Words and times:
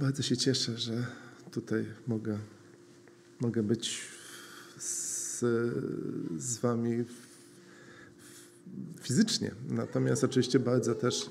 Bardzo 0.00 0.22
się 0.22 0.36
cieszę, 0.36 0.78
że 0.78 1.06
tutaj 1.50 1.86
mogę, 2.06 2.38
mogę 3.40 3.62
być 3.62 4.02
z, 4.78 5.38
z 6.36 6.58
Wami 6.58 7.04
fizycznie. 9.00 9.50
Natomiast 9.68 10.24
oczywiście 10.24 10.58
bardzo 10.58 10.94
też, 10.94 11.30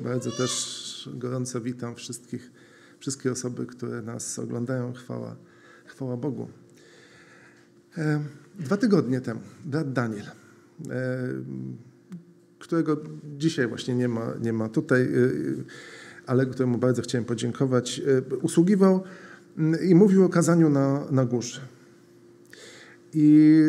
bardzo 0.00 0.30
też 0.30 1.10
gorąco 1.14 1.60
witam 1.60 1.94
wszystkich, 1.94 2.50
wszystkie 2.98 3.32
osoby, 3.32 3.66
które 3.66 4.02
nas 4.02 4.38
oglądają. 4.38 4.92
Chwała, 4.92 5.36
chwała 5.86 6.16
Bogu. 6.16 6.48
E, 7.98 8.24
dwa 8.58 8.76
tygodnie 8.76 9.20
temu 9.20 9.40
brat 9.64 9.92
Daniel, 9.92 10.26
e, 10.26 10.32
którego 12.58 13.02
dzisiaj 13.36 13.68
właśnie 13.68 13.94
nie 13.94 14.08
ma, 14.08 14.34
nie 14.40 14.52
ma 14.52 14.68
tutaj, 14.68 15.02
e, 15.02 15.08
ale 16.26 16.46
któremu 16.46 16.78
bardzo 16.78 17.02
chciałem 17.02 17.24
podziękować, 17.24 18.02
usługiwał 18.42 19.02
i 19.88 19.94
mówił 19.94 20.24
o 20.24 20.28
kazaniu 20.28 20.70
na, 20.70 21.04
na 21.10 21.24
górze. 21.24 21.60
I 23.14 23.60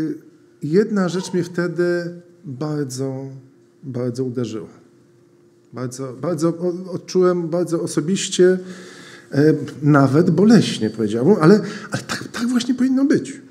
jedna 0.63 1.09
rzecz 1.09 1.33
mnie 1.33 1.43
wtedy 1.43 2.21
bardzo, 2.45 3.25
bardzo 3.83 4.23
uderzyła. 4.23 4.69
Bardzo, 5.73 6.13
bardzo 6.13 6.57
odczułem 6.91 7.49
bardzo 7.49 7.81
osobiście, 7.81 8.57
nawet 9.81 10.29
boleśnie 10.29 10.89
powiedziałbym, 10.89 11.35
ale, 11.41 11.61
ale 11.91 12.01
tak, 12.01 12.27
tak 12.31 12.47
właśnie 12.47 12.75
powinno 12.75 13.05
być. 13.05 13.41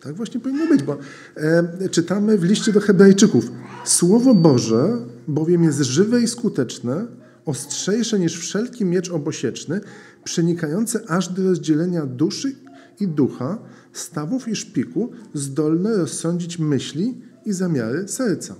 Tak 0.00 0.14
właśnie 0.14 0.40
powinno 0.40 0.66
być, 0.66 0.82
bo 0.82 0.98
e, 1.36 1.88
czytamy 1.88 2.38
w 2.38 2.44
liście 2.44 2.72
do 2.72 2.80
Hebrajczyków: 2.80 3.50
Słowo 3.84 4.34
Boże 4.34 4.98
bowiem 5.28 5.62
jest 5.62 5.80
żywe 5.80 6.22
i 6.22 6.28
skuteczne, 6.28 7.06
ostrzejsze 7.46 8.18
niż 8.18 8.38
wszelki 8.38 8.84
miecz 8.84 9.10
obosieczny, 9.10 9.80
przenikające 10.24 11.10
aż 11.10 11.28
do 11.28 11.42
rozdzielenia 11.42 12.06
duszy 12.06 12.54
i 13.00 13.08
ducha, 13.08 13.58
stawów 13.92 14.48
i 14.48 14.56
szpiku, 14.56 15.10
zdolne 15.34 15.96
rozsądzić 15.96 16.58
myśli 16.58 17.14
i 17.46 17.52
zamiary 17.52 18.08
serca. 18.08 18.54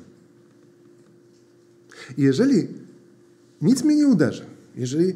Jeżeli 2.19 2.69
nic 3.62 3.84
mnie 3.84 3.97
nie 3.97 4.07
uderzy, 4.07 4.47
jeżeli 4.77 5.14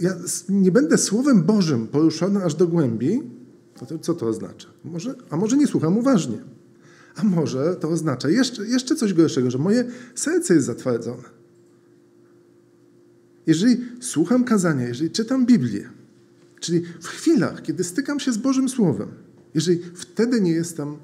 ja 0.00 0.16
nie 0.48 0.72
będę 0.72 0.98
Słowem 0.98 1.42
Bożym 1.42 1.86
poruszony 1.86 2.44
aż 2.44 2.54
do 2.54 2.68
głębi, 2.68 3.22
to, 3.78 3.86
to 3.86 3.98
co 3.98 4.14
to 4.14 4.26
oznacza? 4.26 4.68
Może, 4.84 5.14
a 5.30 5.36
może 5.36 5.56
nie 5.56 5.66
słucham 5.66 5.98
uważnie. 5.98 6.38
A 7.16 7.24
może 7.24 7.76
to 7.76 7.88
oznacza 7.88 8.28
jeszcze, 8.28 8.66
jeszcze 8.66 8.96
coś 8.96 9.14
gorszego, 9.14 9.50
że 9.50 9.58
moje 9.58 9.84
serce 10.14 10.54
jest 10.54 10.66
zatwardzone. 10.66 11.37
Jeżeli 13.48 13.84
słucham 14.00 14.44
kazania, 14.44 14.88
jeżeli 14.88 15.10
czytam 15.10 15.46
Biblię, 15.46 15.88
czyli 16.60 16.82
w 17.00 17.06
chwilach, 17.06 17.62
kiedy 17.62 17.84
stykam 17.84 18.20
się 18.20 18.32
z 18.32 18.38
Bożym 18.38 18.68
Słowem, 18.68 19.08
jeżeli 19.54 19.80
wtedy 19.94 20.40
nie 20.40 20.52
jestem 20.52 20.96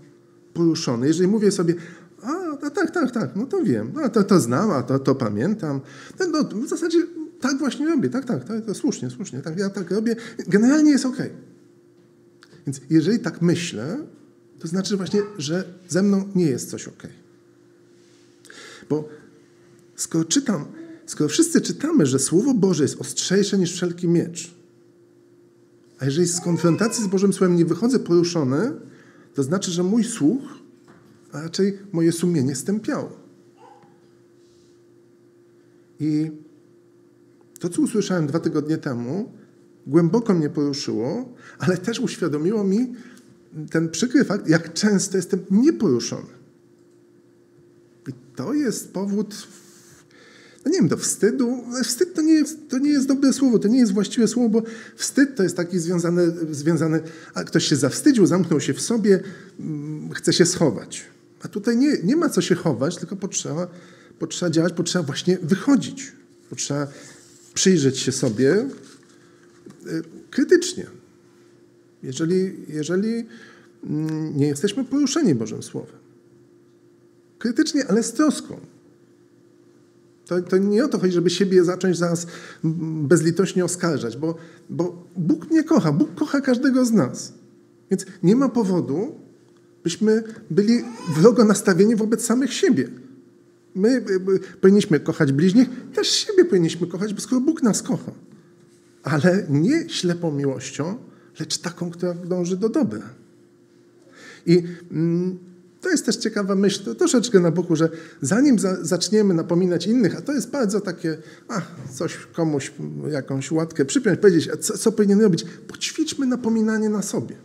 poruszony, 0.54 1.06
jeżeli 1.06 1.28
mówię 1.28 1.50
sobie, 1.50 1.74
a, 2.22 2.58
a 2.66 2.70
tak, 2.70 2.90
tak, 2.90 3.10
tak, 3.10 3.36
no 3.36 3.46
to 3.46 3.62
wiem, 3.62 3.92
no, 3.94 4.08
to, 4.08 4.24
to 4.24 4.40
znam, 4.40 4.70
a 4.70 4.82
to, 4.82 4.98
to 4.98 5.14
pamiętam, 5.14 5.80
no, 6.20 6.26
no, 6.26 6.44
w 6.66 6.68
zasadzie 6.68 6.98
tak 7.40 7.58
właśnie 7.58 7.86
robię, 7.86 8.08
tak, 8.08 8.24
tak, 8.24 8.44
tak 8.44 8.64
to 8.64 8.74
słusznie, 8.74 9.10
słusznie, 9.10 9.42
tak, 9.42 9.58
ja 9.58 9.70
tak 9.70 9.90
robię, 9.90 10.16
generalnie 10.48 10.90
jest 10.90 11.06
ok. 11.06 11.18
Więc 12.66 12.80
jeżeli 12.90 13.18
tak 13.18 13.42
myślę, 13.42 13.98
to 14.58 14.68
znaczy 14.68 14.96
właśnie, 14.96 15.20
że 15.38 15.64
ze 15.88 16.02
mną 16.02 16.28
nie 16.34 16.46
jest 16.46 16.70
coś 16.70 16.88
ok. 16.88 17.02
Bo 18.88 19.08
skoro 19.96 20.24
czytam, 20.24 20.64
skoro 21.06 21.28
wszyscy 21.28 21.60
czytamy, 21.60 22.06
że 22.06 22.18
Słowo 22.18 22.54
Boże 22.54 22.82
jest 22.82 23.00
ostrzejsze 23.00 23.58
niż 23.58 23.72
wszelki 23.72 24.08
miecz, 24.08 24.54
a 25.98 26.04
jeżeli 26.04 26.26
z 26.26 26.40
konfrontacji 26.40 27.04
z 27.04 27.06
Bożym 27.06 27.32
Słowem 27.32 27.56
nie 27.56 27.64
wychodzę 27.64 27.98
poruszony, 27.98 28.72
to 29.34 29.42
znaczy, 29.42 29.70
że 29.70 29.82
mój 29.82 30.04
słuch, 30.04 30.42
a 31.32 31.42
raczej 31.42 31.78
moje 31.92 32.12
sumienie 32.12 32.54
stępiało. 32.54 33.12
I 36.00 36.30
to, 37.60 37.68
co 37.68 37.82
usłyszałem 37.82 38.26
dwa 38.26 38.40
tygodnie 38.40 38.78
temu, 38.78 39.32
głęboko 39.86 40.34
mnie 40.34 40.50
poruszyło, 40.50 41.34
ale 41.58 41.76
też 41.78 42.00
uświadomiło 42.00 42.64
mi 42.64 42.94
ten 43.70 43.88
przykry 43.88 44.24
fakt, 44.24 44.48
jak 44.48 44.72
często 44.72 45.16
jestem 45.16 45.40
nieporuszony. 45.50 46.34
I 48.08 48.12
to 48.36 48.54
jest 48.54 48.92
powód, 48.92 49.46
no 50.64 50.70
nie 50.70 50.78
wiem, 50.78 50.88
do 50.88 50.96
wstydu. 50.96 51.64
Wstyd 51.84 52.14
to 52.14 52.22
nie, 52.22 52.32
jest, 52.32 52.68
to 52.68 52.78
nie 52.78 52.90
jest 52.90 53.06
dobre 53.06 53.32
słowo, 53.32 53.58
to 53.58 53.68
nie 53.68 53.78
jest 53.78 53.92
właściwe 53.92 54.28
słowo, 54.28 54.48
bo 54.48 54.62
wstyd 54.96 55.36
to 55.36 55.42
jest 55.42 55.56
taki 55.56 55.78
związany, 55.78 56.32
związany 56.50 57.00
a 57.34 57.44
ktoś 57.44 57.64
się 57.64 57.76
zawstydził, 57.76 58.26
zamknął 58.26 58.60
się 58.60 58.74
w 58.74 58.80
sobie, 58.80 59.20
mm, 59.60 60.10
chce 60.12 60.32
się 60.32 60.46
schować. 60.46 61.04
A 61.42 61.48
tutaj 61.48 61.76
nie, 61.76 61.98
nie 62.04 62.16
ma 62.16 62.28
co 62.28 62.40
się 62.40 62.54
chować, 62.54 62.96
tylko 62.96 63.16
potrzeba, 63.16 63.68
potrzeba 64.18 64.50
działać, 64.50 64.72
potrzeba 64.72 65.04
właśnie 65.04 65.38
wychodzić. 65.42 66.12
Potrzeba 66.50 66.86
przyjrzeć 67.54 67.98
się 67.98 68.12
sobie, 68.12 68.66
Y, 69.86 70.02
krytycznie. 70.30 70.86
Jeżeli, 72.02 72.56
jeżeli 72.68 73.26
mm, 73.84 74.36
nie 74.36 74.46
jesteśmy 74.46 74.84
poruszeni 74.84 75.34
Bożym 75.34 75.62
Słowem. 75.62 75.96
Krytycznie, 77.38 77.86
ale 77.86 78.02
z 78.02 78.12
troską. 78.12 78.60
To, 80.26 80.42
to, 80.42 80.58
nie 80.58 80.84
o 80.84 80.88
to 80.88 80.98
chodzi, 80.98 81.12
żeby 81.12 81.30
siebie 81.30 81.64
zacząć 81.64 81.98
zaraz 81.98 82.26
bezlitośnie 83.02 83.64
oskarżać, 83.64 84.16
bo, 84.16 84.34
bo 84.70 85.06
Bóg 85.16 85.50
mnie 85.50 85.64
kocha, 85.64 85.92
Bóg 85.92 86.14
kocha 86.14 86.40
każdego 86.40 86.84
z 86.84 86.92
nas. 86.92 87.32
Więc 87.90 88.06
nie 88.22 88.36
ma 88.36 88.48
powodu, 88.48 89.14
byśmy 89.82 90.22
byli 90.50 90.84
wrogo 91.16 91.44
nastawieni 91.44 91.96
wobec 91.96 92.24
samych 92.24 92.52
siebie. 92.52 92.88
My 93.74 93.88
y, 93.88 94.00
y, 94.00 94.58
powinniśmy 94.60 95.00
kochać 95.00 95.32
bliźnich, 95.32 95.68
też 95.94 96.08
siebie 96.08 96.44
powinniśmy 96.44 96.86
kochać, 96.86 97.14
bo 97.14 97.20
skoro 97.20 97.40
Bóg 97.40 97.62
nas 97.62 97.82
kocha 97.82 98.12
ale 99.04 99.46
nie 99.48 99.88
ślepą 99.88 100.30
miłością, 100.30 100.96
lecz 101.40 101.58
taką, 101.58 101.90
która 101.90 102.14
dąży 102.14 102.56
do 102.56 102.68
dobra. 102.68 103.10
I 104.46 104.62
mm, 104.90 105.38
to 105.84 105.90
jest 105.90 106.06
też 106.06 106.16
ciekawa 106.16 106.54
myśl, 106.54 106.94
troszeczkę 106.94 107.40
na 107.40 107.50
boku, 107.50 107.76
że 107.76 107.88
zanim 108.20 108.58
za, 108.58 108.84
zaczniemy 108.84 109.34
napominać 109.34 109.86
innych, 109.86 110.18
a 110.18 110.20
to 110.20 110.32
jest 110.32 110.50
bardzo 110.50 110.80
takie, 110.80 111.16
a 111.48 111.60
coś 111.94 112.16
komuś, 112.32 112.72
jakąś 113.10 113.52
łatkę 113.52 113.84
przypiąć, 113.84 114.20
powiedzieć, 114.20 114.48
a 114.48 114.56
co, 114.56 114.78
co 114.78 114.92
powinien 114.92 115.20
robić, 115.20 115.44
poćwiczmy 115.68 116.26
napominanie 116.26 116.88
na 116.88 117.02
sobie. 117.02 117.36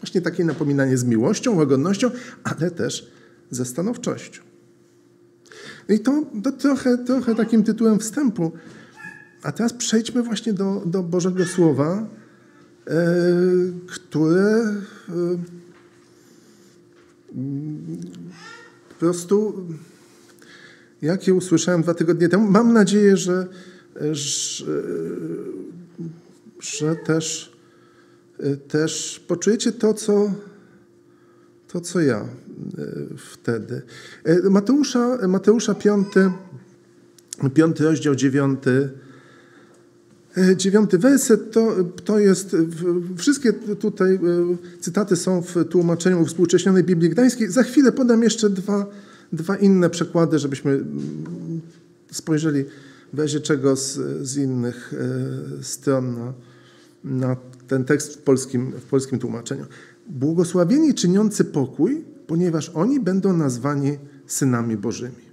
Właśnie 0.00 0.20
takie 0.20 0.44
napominanie 0.44 0.98
z 0.98 1.04
miłością, 1.04 1.56
łagodnością, 1.56 2.10
ale 2.44 2.70
też 2.70 3.10
ze 3.50 3.64
stanowczością. 3.64 4.42
I 5.88 6.00
to, 6.00 6.22
to 6.44 6.52
trochę, 6.52 6.98
trochę 6.98 7.34
takim 7.34 7.62
tytułem 7.62 7.98
wstępu 7.98 8.52
a 9.42 9.52
teraz 9.52 9.72
przejdźmy 9.72 10.22
właśnie 10.22 10.52
do, 10.52 10.82
do 10.86 11.02
Bożego 11.02 11.44
Słowa, 11.44 12.06
e, 12.86 12.94
które 13.86 14.74
e, 15.08 15.12
po 18.88 18.94
prostu, 18.98 19.66
jak 21.02 21.26
je 21.26 21.34
usłyszałem 21.34 21.82
dwa 21.82 21.94
tygodnie 21.94 22.28
temu, 22.28 22.50
mam 22.50 22.72
nadzieję, 22.72 23.16
że, 23.16 23.46
że, 24.12 24.74
że 26.60 26.96
też, 26.96 27.52
też 28.68 29.24
poczujecie 29.28 29.72
to, 29.72 29.94
co, 29.94 30.32
to, 31.68 31.80
co 31.80 32.00
ja 32.00 32.18
e, 32.18 32.28
wtedy. 33.16 33.82
Mateusza, 34.50 35.28
Mateusza 35.28 35.74
5, 35.74 36.08
5 37.54 37.80
rozdział 37.80 38.14
9 38.14 38.60
E, 38.66 39.07
dziewiąty 40.56 40.98
werset 40.98 41.52
to, 41.52 41.76
to 42.04 42.18
jest, 42.18 42.56
wszystkie 43.16 43.52
tutaj 43.52 44.14
e, 44.14 44.18
cytaty 44.80 45.16
są 45.16 45.42
w 45.42 45.64
tłumaczeniu 45.70 46.24
współcześnionej 46.24 46.84
Biblii 46.84 47.10
Gdańskiej. 47.10 47.50
Za 47.50 47.62
chwilę 47.62 47.92
podam 47.92 48.22
jeszcze 48.22 48.50
dwa, 48.50 48.86
dwa 49.32 49.56
inne 49.56 49.90
przekłady, 49.90 50.38
żebyśmy 50.38 50.70
mm, 50.70 51.60
spojrzeli 52.10 52.64
w 53.12 53.18
razie 53.18 53.40
czego 53.40 53.76
z, 53.76 54.00
z 54.28 54.36
innych 54.36 54.94
e, 54.94 55.64
stron 55.64 56.14
na, 56.14 56.34
na 57.04 57.36
ten 57.68 57.84
tekst 57.84 58.14
w 58.14 58.18
polskim, 58.18 58.72
w 58.72 58.84
polskim 58.84 59.18
tłumaczeniu. 59.18 59.64
Błogosławieni 60.08 60.94
czyniący 60.94 61.44
pokój, 61.44 62.04
ponieważ 62.26 62.70
oni 62.74 63.00
będą 63.00 63.32
nazwani 63.32 63.98
synami 64.26 64.76
Bożymi. 64.76 65.27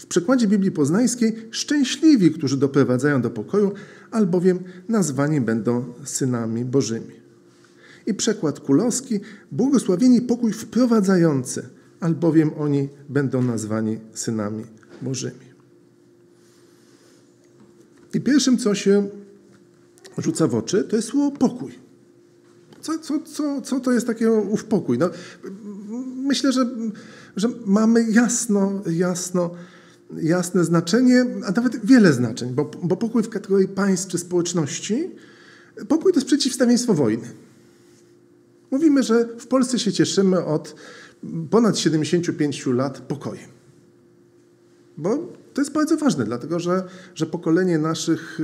W 0.00 0.06
przekładzie 0.06 0.46
Biblii 0.46 0.70
Poznańskiej 0.70 1.36
szczęśliwi, 1.50 2.30
którzy 2.30 2.56
doprowadzają 2.56 3.22
do 3.22 3.30
pokoju, 3.30 3.72
albowiem 4.10 4.58
nazwani 4.88 5.40
będą 5.40 5.84
synami 6.04 6.64
Bożymi. 6.64 7.20
I 8.06 8.14
przekład 8.14 8.60
kulowski 8.60 9.20
błogosławieni 9.52 10.22
pokój 10.22 10.52
wprowadzający, 10.52 11.68
albowiem 12.00 12.50
oni 12.58 12.88
będą 13.08 13.42
nazwani 13.42 13.98
synami 14.14 14.64
Bożymi. 15.02 15.50
I 18.14 18.20
pierwszym, 18.20 18.58
co 18.58 18.74
się 18.74 19.08
rzuca 20.18 20.46
w 20.46 20.54
oczy, 20.54 20.84
to 20.84 20.96
jest 20.96 21.08
słowo 21.08 21.36
pokój. 21.36 21.72
Co, 22.80 22.98
co, 22.98 23.18
co, 23.18 23.60
co 23.60 23.80
to 23.80 23.92
jest 23.92 24.06
takiego 24.06 24.42
ów 24.42 24.64
pokój? 24.64 24.98
No, 24.98 25.10
myślę, 26.16 26.52
że, 26.52 26.66
że 27.36 27.48
mamy 27.66 28.10
jasno, 28.10 28.82
jasno, 28.90 29.50
jasne 30.22 30.64
znaczenie, 30.64 31.26
a 31.46 31.50
nawet 31.50 31.86
wiele 31.86 32.12
znaczeń, 32.12 32.54
bo, 32.54 32.70
bo 32.82 32.96
pokój 32.96 33.22
w 33.22 33.28
kategorii 33.28 33.68
państw 33.68 34.08
czy 34.08 34.18
społeczności, 34.18 35.10
pokój 35.88 36.12
to 36.12 36.18
jest 36.18 36.26
przeciwstawieństwo 36.26 36.94
wojny. 36.94 37.28
Mówimy, 38.70 39.02
że 39.02 39.28
w 39.38 39.46
Polsce 39.46 39.78
się 39.78 39.92
cieszymy 39.92 40.44
od 40.44 40.74
ponad 41.50 41.78
75 41.78 42.66
lat 42.66 42.98
pokojem. 42.98 43.48
Bo 44.96 45.18
to 45.54 45.60
jest 45.60 45.72
bardzo 45.72 45.96
ważne, 45.96 46.24
dlatego 46.24 46.60
że, 46.60 46.82
że 47.14 47.26
pokolenie 47.26 47.78
naszych 47.78 48.40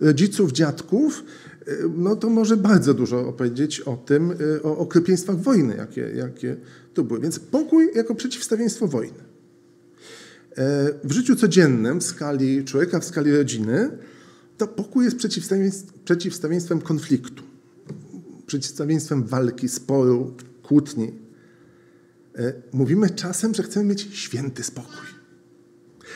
e, 0.00 0.06
rodziców, 0.06 0.52
dziadków, 0.52 1.24
e, 1.66 1.72
no 1.96 2.16
to 2.16 2.30
może 2.30 2.56
bardzo 2.56 2.94
dużo 2.94 3.28
opowiedzieć 3.28 3.80
o 3.80 3.96
tym, 3.96 4.30
e, 4.30 4.62
o 4.62 4.78
okropieństwach 4.78 5.36
wojny, 5.36 5.76
jakie, 5.76 6.00
jakie 6.00 6.56
tu 6.94 7.04
były. 7.04 7.20
Więc 7.20 7.38
pokój 7.38 7.90
jako 7.94 8.14
przeciwstawieństwo 8.14 8.86
wojny. 8.86 9.31
W 11.04 11.12
życiu 11.12 11.36
codziennym, 11.36 12.00
w 12.00 12.04
skali 12.04 12.64
człowieka, 12.64 13.00
w 13.00 13.04
skali 13.04 13.36
rodziny, 13.36 13.90
to 14.58 14.66
pokój 14.66 15.04
jest 15.04 15.16
przeciwstawieństwem 16.04 16.80
konfliktu, 16.80 17.42
przeciwstawieństwem 18.46 19.24
walki, 19.24 19.68
sporu, 19.68 20.36
kłótni. 20.62 21.12
Mówimy 22.72 23.10
czasem, 23.10 23.54
że 23.54 23.62
chcemy 23.62 23.86
mieć 23.86 24.08
święty 24.12 24.62
spokój. 24.62 25.06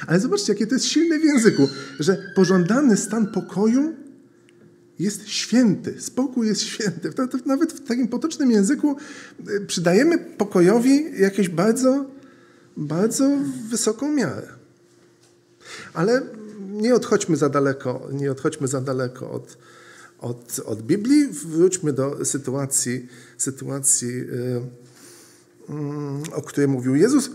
Ale 0.06 0.20
zobaczcie, 0.20 0.52
jakie 0.52 0.66
to 0.66 0.74
jest 0.74 0.86
silne 0.86 1.18
w 1.18 1.24
języku, 1.24 1.68
że 2.00 2.32
pożądany 2.34 2.96
stan 2.96 3.26
pokoju 3.26 3.94
jest 4.98 5.28
święty, 5.28 6.00
spokój 6.00 6.46
jest 6.46 6.60
święty. 6.60 7.10
Nawet 7.46 7.72
w 7.72 7.88
takim 7.88 8.08
potocznym 8.08 8.50
języku 8.50 8.96
e, 9.46 9.60
przydajemy 9.60 10.18
pokojowi 10.18 11.04
jakieś 11.20 11.48
bardzo, 11.48 12.10
bardzo 12.76 13.30
wysoką 13.70 14.12
miarę. 14.12 14.48
Ale 15.94 16.22
nie 16.70 16.94
odchodźmy 16.94 17.36
za 17.36 17.48
daleko, 17.48 18.08
nie 18.12 18.32
odchodźmy 18.32 18.68
za 18.68 18.80
daleko 18.80 19.30
od, 19.30 19.58
od, 20.18 20.60
od 20.64 20.82
Biblii. 20.82 21.26
Wróćmy 21.26 21.92
do 21.92 22.24
sytuacji, 22.24 23.08
sytuacji 23.38 24.08
yy, 24.08 24.62
yy, 25.68 26.34
o 26.34 26.42
której 26.42 26.68
mówił 26.68 26.94
Jezus 26.94 27.30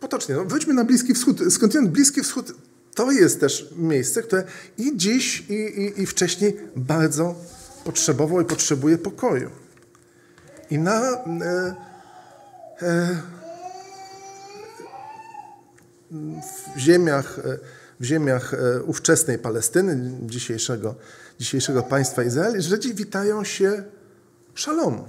potocznie, 0.00 0.34
no, 0.34 0.44
wróćmy 0.44 0.74
na 0.74 0.84
Bliski 0.84 1.14
Wschód. 1.14 1.40
Skądinąd 1.50 1.90
Bliski 1.90 2.22
Wschód 2.22 2.52
to 2.94 3.12
jest 3.12 3.40
też 3.40 3.74
miejsce, 3.76 4.22
które 4.22 4.44
i 4.78 4.96
dziś, 4.96 5.44
i, 5.48 5.54
i, 5.54 6.02
i 6.02 6.06
wcześniej 6.06 6.56
bardzo 6.76 7.34
potrzebował 7.84 8.40
i 8.40 8.44
potrzebuje 8.44 8.98
pokoju. 8.98 9.50
I 10.70 10.78
na 10.78 11.00
e, 11.00 11.74
e, 12.82 13.22
w 16.76 16.78
ziemiach, 16.78 17.38
e, 17.38 17.58
w 18.00 18.04
ziemiach 18.04 18.54
e, 18.54 18.82
ówczesnej 18.82 19.38
Palestyny, 19.38 20.12
dzisiejszego, 20.26 20.94
dzisiejszego 21.38 21.82
państwa 21.82 22.22
Izrael, 22.22 22.60
Żydzi 22.60 22.94
witają 22.94 23.44
się 23.44 23.82
szalom. 24.54 25.04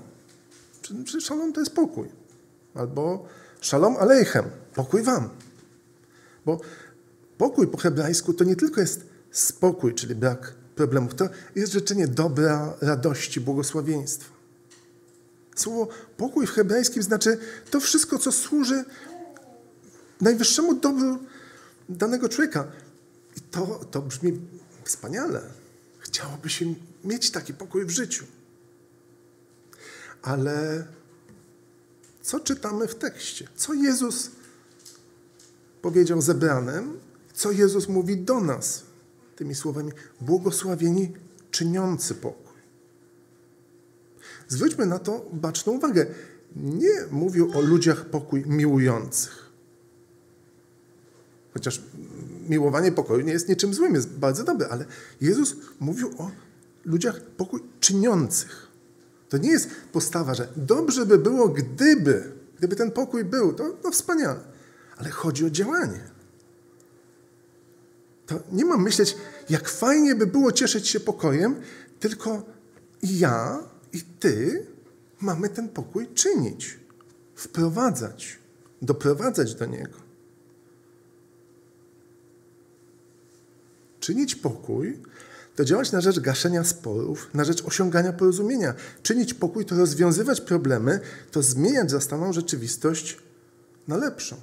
Szalom 1.21 1.53
to 1.53 1.59
jest 1.59 1.73
pokój. 1.73 2.07
Albo 2.75 3.25
Shalom 3.61 3.97
aleichem, 3.97 4.45
pokój 4.75 5.03
wam. 5.03 5.29
Bo 6.45 6.61
pokój 7.37 7.67
po 7.67 7.77
hebrajsku 7.77 8.33
to 8.33 8.43
nie 8.43 8.55
tylko 8.55 8.81
jest 8.81 9.05
spokój, 9.31 9.93
czyli 9.93 10.15
brak 10.15 10.53
problemów, 10.75 11.15
to 11.15 11.29
jest 11.55 11.73
życzenie 11.73 12.07
dobra, 12.07 12.73
radości, 12.81 13.41
błogosławieństwa. 13.41 14.39
Słowo 15.55 15.87
pokój 16.17 16.47
w 16.47 16.51
hebrajskim 16.51 17.03
znaczy 17.03 17.37
to 17.71 17.79
wszystko, 17.79 18.17
co 18.17 18.31
służy 18.31 18.83
najwyższemu 20.21 20.75
dobru 20.75 21.19
danego 21.89 22.29
człowieka. 22.29 22.71
I 23.37 23.41
to, 23.41 23.81
to 23.91 24.01
brzmi 24.01 24.39
wspaniale. 24.83 25.41
Chciałoby 25.99 26.49
się 26.49 26.75
mieć 27.03 27.31
taki 27.31 27.53
pokój 27.53 27.85
w 27.85 27.89
życiu. 27.89 28.25
Ale 30.21 30.87
co 32.21 32.39
czytamy 32.39 32.87
w 32.87 32.95
tekście? 32.95 33.47
Co 33.55 33.73
Jezus 33.73 34.31
powiedział 35.81 36.21
zebranym? 36.21 36.99
Co 37.33 37.51
Jezus 37.51 37.87
mówi 37.87 38.17
do 38.17 38.41
nas 38.41 38.83
tymi 39.35 39.55
słowami? 39.55 39.91
Błogosławieni 40.21 41.13
czyniący 41.51 42.15
pokój. 42.15 42.53
Zwróćmy 44.47 44.85
na 44.85 44.99
to 44.99 45.25
baczną 45.33 45.73
uwagę. 45.73 46.05
Nie 46.55 47.05
mówił 47.11 47.51
o 47.57 47.61
ludziach 47.61 48.05
pokój 48.05 48.43
miłujących. 48.45 49.48
Chociaż 51.59 51.81
miłowanie 52.49 52.91
pokoju 52.91 53.21
nie 53.21 53.33
jest 53.33 53.49
niczym 53.49 53.73
złym, 53.73 53.95
jest 53.95 54.09
bardzo 54.09 54.43
dobre, 54.43 54.67
ale 54.69 54.85
Jezus 55.21 55.55
mówił 55.79 56.09
o 56.17 56.31
ludziach 56.85 57.21
pokój 57.21 57.63
czyniących. 57.79 58.67
To 59.29 59.37
nie 59.37 59.49
jest 59.49 59.69
postawa, 59.91 60.33
że 60.33 60.47
dobrze 60.55 61.05
by 61.05 61.17
było, 61.17 61.47
gdyby, 61.47 62.31
gdyby 62.57 62.75
ten 62.75 62.91
pokój 62.91 63.25
był, 63.25 63.53
to 63.53 63.77
no 63.83 63.91
wspaniale. 63.91 64.39
Ale 64.97 65.09
chodzi 65.09 65.45
o 65.45 65.49
działanie. 65.49 65.99
To 68.25 68.39
nie 68.51 68.65
mam 68.65 68.83
myśleć, 68.83 69.17
jak 69.49 69.69
fajnie 69.69 70.15
by 70.15 70.27
było 70.27 70.51
cieszyć 70.51 70.87
się 70.87 70.99
pokojem, 70.99 71.55
tylko 71.99 72.43
ja 73.03 73.63
i 73.93 74.01
ty 74.01 74.65
mamy 75.21 75.49
ten 75.49 75.69
pokój 75.69 76.07
czynić, 76.13 76.79
wprowadzać, 77.35 78.39
doprowadzać 78.81 79.55
do 79.55 79.65
niego. 79.65 80.08
Czynić 84.09 84.35
pokój 84.35 84.97
to 85.55 85.65
działać 85.65 85.91
na 85.91 86.01
rzecz 86.01 86.19
gaszenia 86.19 86.63
sporów, 86.63 87.29
na 87.33 87.43
rzecz 87.43 87.65
osiągania 87.65 88.13
porozumienia. 88.13 88.73
Czynić 89.03 89.33
pokój 89.33 89.65
to 89.65 89.75
rozwiązywać 89.75 90.41
problemy, 90.41 90.99
to 91.31 91.41
zmieniać 91.41 91.91
zastaną 91.91 92.33
rzeczywistość 92.33 93.17
na 93.87 93.97
lepszą. 93.97 94.35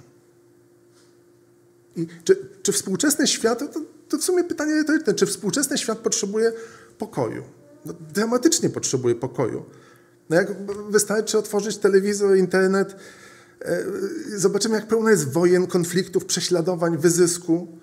I 1.96 2.06
czy, 2.24 2.36
czy 2.62 2.72
współczesny 2.72 3.26
świat, 3.26 3.58
to, 3.58 3.80
to 4.08 4.18
w 4.18 4.24
sumie 4.24 4.44
pytanie 4.44 4.74
retoryczne, 4.74 5.14
czy 5.14 5.26
współczesny 5.26 5.78
świat 5.78 5.98
potrzebuje 5.98 6.52
pokoju? 6.98 7.42
No, 7.84 7.94
dramatycznie 8.14 8.70
potrzebuje 8.70 9.14
pokoju. 9.14 9.64
No 10.30 10.36
jak 10.36 10.48
wystarczy 10.90 11.38
otworzyć 11.38 11.76
telewizor, 11.76 12.36
internet, 12.36 12.96
e, 13.60 13.84
zobaczymy, 14.36 14.74
jak 14.74 14.88
pełno 14.88 15.10
jest 15.10 15.32
wojen, 15.32 15.66
konfliktów, 15.66 16.24
prześladowań, 16.24 16.98
wyzysku. 16.98 17.78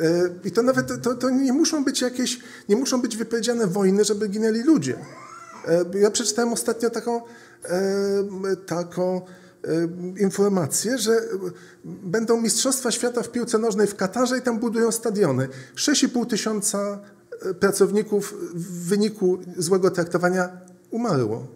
E, 0.00 0.30
I 0.44 0.50
to 0.50 0.62
nawet 0.62 1.02
to, 1.02 1.14
to 1.14 1.30
nie 1.30 1.52
muszą 1.52 1.84
być 1.84 2.00
jakieś, 2.00 2.40
nie 2.68 2.76
muszą 2.76 3.02
być 3.02 3.16
wypowiedziane 3.16 3.66
wojny, 3.66 4.04
żeby 4.04 4.28
ginęli 4.28 4.62
ludzie. 4.62 4.98
E, 5.68 5.98
ja 5.98 6.10
przeczytałem 6.10 6.52
ostatnio 6.52 6.90
taką, 6.90 7.22
e, 7.64 8.56
taką 8.66 9.20
informację, 10.20 10.98
że 10.98 11.20
będą 11.84 12.40
Mistrzostwa 12.40 12.90
Świata 12.90 13.22
w 13.22 13.30
piłce 13.30 13.58
nożnej 13.58 13.86
w 13.86 13.96
Katarze 13.96 14.38
i 14.38 14.42
tam 14.42 14.58
budują 14.58 14.92
stadiony. 14.92 15.48
6,5 15.74 16.26
tysiąca 16.26 17.00
pracowników 17.60 18.34
w 18.54 18.88
wyniku 18.88 19.38
złego 19.56 19.90
traktowania 19.90 20.60
umarło 20.90 21.46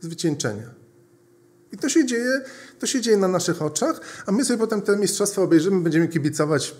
z 0.00 0.06
wycieńczenia. 0.06 0.83
I 1.74 1.78
to 1.78 1.88
się 1.88 2.06
dzieje, 2.06 2.40
to 2.78 2.86
się 2.86 3.00
dzieje 3.00 3.16
na 3.16 3.28
naszych 3.28 3.62
oczach, 3.62 4.00
a 4.26 4.32
my 4.32 4.44
sobie 4.44 4.58
potem 4.58 4.82
te 4.82 4.96
mistrzostwa 4.96 5.42
obejrzymy, 5.42 5.80
będziemy 5.80 6.08
kibicować, 6.08 6.74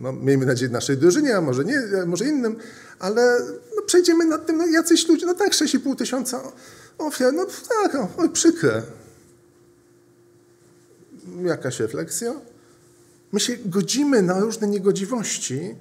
no, 0.00 0.12
miejmy 0.12 0.46
nadzieję, 0.46 0.72
naszej 0.72 0.96
drużynie, 0.96 1.36
a 1.36 1.40
może 1.40 1.64
nie, 1.64 1.82
a 2.02 2.06
może 2.06 2.24
innym, 2.24 2.56
ale 2.98 3.40
no, 3.76 3.82
przejdziemy 3.82 4.24
nad 4.24 4.46
tym, 4.46 4.56
no 4.56 4.66
jacyś 4.66 5.08
ludzie, 5.08 5.26
no 5.26 5.34
tak, 5.34 5.52
6,5 5.52 5.96
tysiąca 5.96 6.42
ofiar, 6.98 7.32
no 7.32 7.46
tak, 7.68 7.94
no, 7.94 8.08
oj, 8.16 8.30
przykre. 8.30 8.82
Jakaś 11.44 11.80
refleksja? 11.80 12.34
My 13.32 13.40
się 13.40 13.56
godzimy 13.64 14.22
na 14.22 14.40
różne 14.40 14.66
niegodziwości 14.66 15.74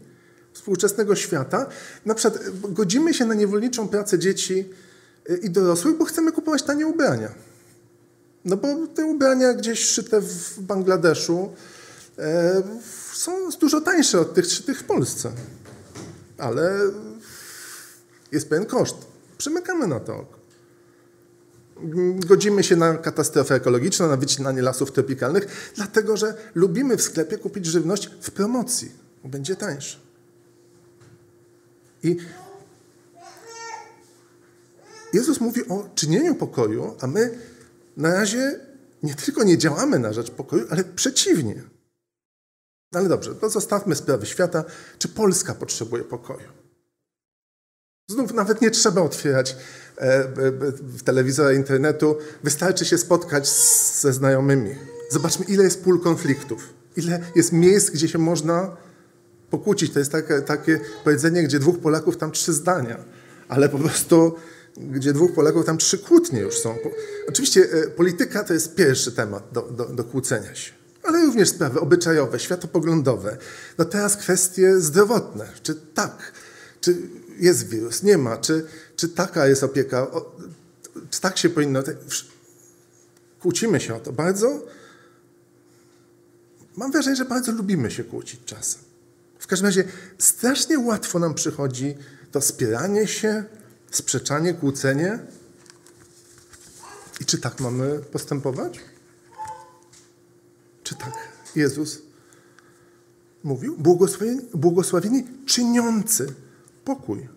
współczesnego 0.53 1.15
świata. 1.15 1.69
Na 2.05 2.15
przykład 2.15 2.43
godzimy 2.69 3.13
się 3.13 3.25
na 3.25 3.33
niewolniczą 3.33 3.87
pracę 3.87 4.19
dzieci 4.19 4.65
i 5.41 5.49
dorosłych, 5.49 5.97
bo 5.97 6.05
chcemy 6.05 6.31
kupować 6.31 6.63
tanie 6.63 6.87
ubrania. 6.87 7.48
No 8.45 8.57
bo 8.57 8.67
te 8.95 9.05
ubrania 9.05 9.53
gdzieś 9.53 9.79
szyte 9.79 10.21
w 10.21 10.59
Bangladeszu 10.59 11.53
e, 12.17 12.63
są 13.13 13.49
dużo 13.59 13.81
tańsze 13.81 14.19
od 14.19 14.33
tych 14.33 14.45
szytych 14.45 14.79
w 14.79 14.83
Polsce. 14.83 15.31
Ale 16.37 16.79
jest 18.31 18.49
pewien 18.49 18.65
koszt. 18.65 18.95
Przymykamy 19.37 19.87
na 19.87 19.99
to 19.99 20.15
oko. 20.15 20.39
Godzimy 22.15 22.63
się 22.63 22.75
na 22.75 22.97
katastrofę 22.97 23.55
ekologiczną, 23.55 24.07
na 24.07 24.17
wycinanie 24.17 24.61
lasów 24.61 24.91
tropikalnych, 24.91 25.71
dlatego 25.75 26.17
że 26.17 26.33
lubimy 26.55 26.97
w 26.97 27.01
sklepie 27.01 27.37
kupić 27.37 27.65
żywność 27.65 28.09
w 28.21 28.31
promocji, 28.31 28.91
bo 29.23 29.29
będzie 29.29 29.55
tańsza. 29.55 29.97
I 32.03 32.17
Jezus 35.13 35.41
mówi 35.41 35.67
o 35.67 35.89
czynieniu 35.95 36.35
pokoju, 36.35 36.95
a 37.01 37.07
my 37.07 37.39
na 37.99 38.13
razie 38.13 38.59
nie 39.03 39.15
tylko 39.15 39.43
nie 39.43 39.57
działamy 39.57 39.99
na 39.99 40.13
rzecz 40.13 40.31
pokoju, 40.31 40.65
ale 40.69 40.83
przeciwnie. 40.83 41.63
No 42.91 42.99
ale 42.99 43.09
dobrze, 43.09 43.35
to 43.35 43.49
zostawmy 43.49 43.95
sprawy 43.95 44.25
świata. 44.25 44.63
Czy 44.99 45.07
Polska 45.07 45.55
potrzebuje 45.55 46.03
pokoju? 46.03 46.47
Znów 48.09 48.33
nawet 48.33 48.61
nie 48.61 48.71
trzeba 48.71 49.01
otwierać 49.01 49.55
e, 49.97 50.31
telewizora 51.05 51.53
internetu. 51.53 52.17
Wystarczy 52.43 52.85
się 52.85 52.97
spotkać 52.97 53.49
ze 54.01 54.13
znajomymi. 54.13 54.75
Zobaczmy, 55.09 55.45
ile 55.45 55.63
jest 55.63 55.83
pól 55.83 56.01
konfliktów. 56.01 56.73
Ile 56.95 57.19
jest 57.35 57.51
miejsc, 57.51 57.89
gdzie 57.89 58.07
się 58.07 58.17
można 58.17 58.77
pokłócić. 59.49 59.93
To 59.93 59.99
jest 59.99 60.11
takie, 60.11 60.41
takie 60.41 60.79
powiedzenie, 61.03 61.43
gdzie 61.43 61.59
dwóch 61.59 61.79
Polaków, 61.79 62.17
tam 62.17 62.31
trzy 62.31 62.53
zdania. 62.53 63.03
Ale 63.47 63.69
po 63.69 63.77
prostu, 63.79 64.35
gdzie 64.77 65.13
dwóch 65.13 65.33
Polaków, 65.33 65.65
tam 65.65 65.77
trzy 65.77 65.97
kłótnie 65.97 66.39
już 66.39 66.57
są. 66.57 66.77
Oczywiście 67.29 67.67
e, 67.71 67.87
polityka 67.87 68.43
to 68.43 68.53
jest 68.53 68.75
pierwszy 68.75 69.11
temat 69.11 69.43
do, 69.51 69.61
do, 69.61 69.85
do 69.85 70.03
kłócenia 70.03 70.55
się 70.55 70.79
ale 71.03 71.25
również 71.25 71.49
sprawy 71.49 71.79
obyczajowe, 71.79 72.39
światopoglądowe. 72.39 73.37
No 73.77 73.85
teraz 73.85 74.17
kwestie 74.17 74.79
zdrowotne. 74.79 75.47
Czy 75.63 75.75
tak? 75.75 76.31
Czy 76.81 76.97
jest 77.39 77.67
wirus? 77.67 78.03
Nie 78.03 78.17
ma. 78.17 78.37
Czy, 78.37 78.65
czy 78.95 79.09
taka 79.09 79.47
jest 79.47 79.63
opieka? 79.63 80.07
czy 81.09 81.21
tak 81.21 81.37
się 81.37 81.49
powinno... 81.49 81.83
Kłócimy 83.41 83.79
się 83.79 83.95
o 83.95 83.99
to 83.99 84.11
bardzo. 84.11 84.65
Mam 86.75 86.91
wrażenie, 86.91 87.15
że 87.15 87.25
bardzo 87.25 87.51
lubimy 87.51 87.91
się 87.91 88.03
kłócić 88.03 88.41
czasem. 88.45 88.81
W 89.39 89.47
każdym 89.47 89.65
razie 89.65 89.83
strasznie 90.17 90.79
łatwo 90.79 91.19
nam 91.19 91.33
przychodzi 91.33 91.97
to 92.31 92.41
spieranie 92.41 93.07
się, 93.07 93.43
sprzeczanie, 93.91 94.53
kłócenie. 94.53 95.19
I 97.21 97.25
czy 97.25 97.37
tak 97.37 97.59
mamy 97.59 97.99
postępować? 97.99 98.79
Czy 100.83 100.95
tak 100.95 101.13
Jezus 101.55 102.01
mówił? 103.43 103.77
Błogosławieni, 103.77 104.41
błogosławieni 104.53 105.27
czyniący 105.45 106.33
pokój. 106.85 107.27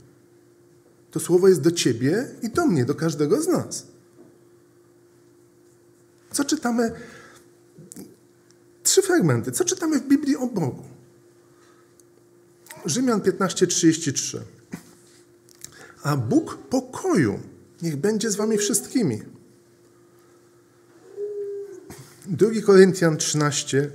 To 1.10 1.20
słowo 1.20 1.48
jest 1.48 1.60
do 1.60 1.70
ciebie 1.70 2.28
i 2.42 2.50
do 2.50 2.66
mnie, 2.66 2.84
do 2.84 2.94
każdego 2.94 3.42
z 3.42 3.48
nas. 3.48 3.86
Co 6.30 6.44
czytamy? 6.44 6.92
Trzy 8.82 9.02
fragmenty. 9.02 9.52
Co 9.52 9.64
czytamy 9.64 10.00
w 10.00 10.08
Biblii 10.08 10.36
o 10.36 10.46
Bogu? 10.46 10.82
Rzymian 12.86 13.20
15:33. 13.20 14.40
A 16.02 16.16
Bóg 16.16 16.58
pokoju 16.70 17.40
niech 17.82 17.96
będzie 17.96 18.30
z 18.30 18.36
wami 18.36 18.58
wszystkimi. 18.58 19.22
2 22.26 22.48
Koryntian 22.66 23.16
13, 23.16 23.90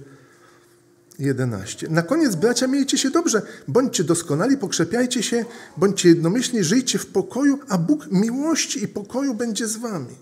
11. 1.19 1.89
Na 1.89 2.01
koniec, 2.01 2.35
bracia, 2.35 2.67
miejcie 2.67 2.97
się 2.97 3.09
dobrze, 3.09 3.41
bądźcie 3.67 4.03
doskonali, 4.03 4.57
pokrzepiajcie 4.57 5.23
się, 5.23 5.45
bądźcie 5.77 6.09
jednomyślni, 6.09 6.63
żyjcie 6.63 6.99
w 6.99 7.05
pokoju, 7.05 7.59
a 7.69 7.77
Bóg 7.77 8.07
miłości 8.11 8.83
i 8.83 8.87
pokoju 8.87 9.33
będzie 9.33 9.67
z 9.67 9.77
wami. 9.77 10.15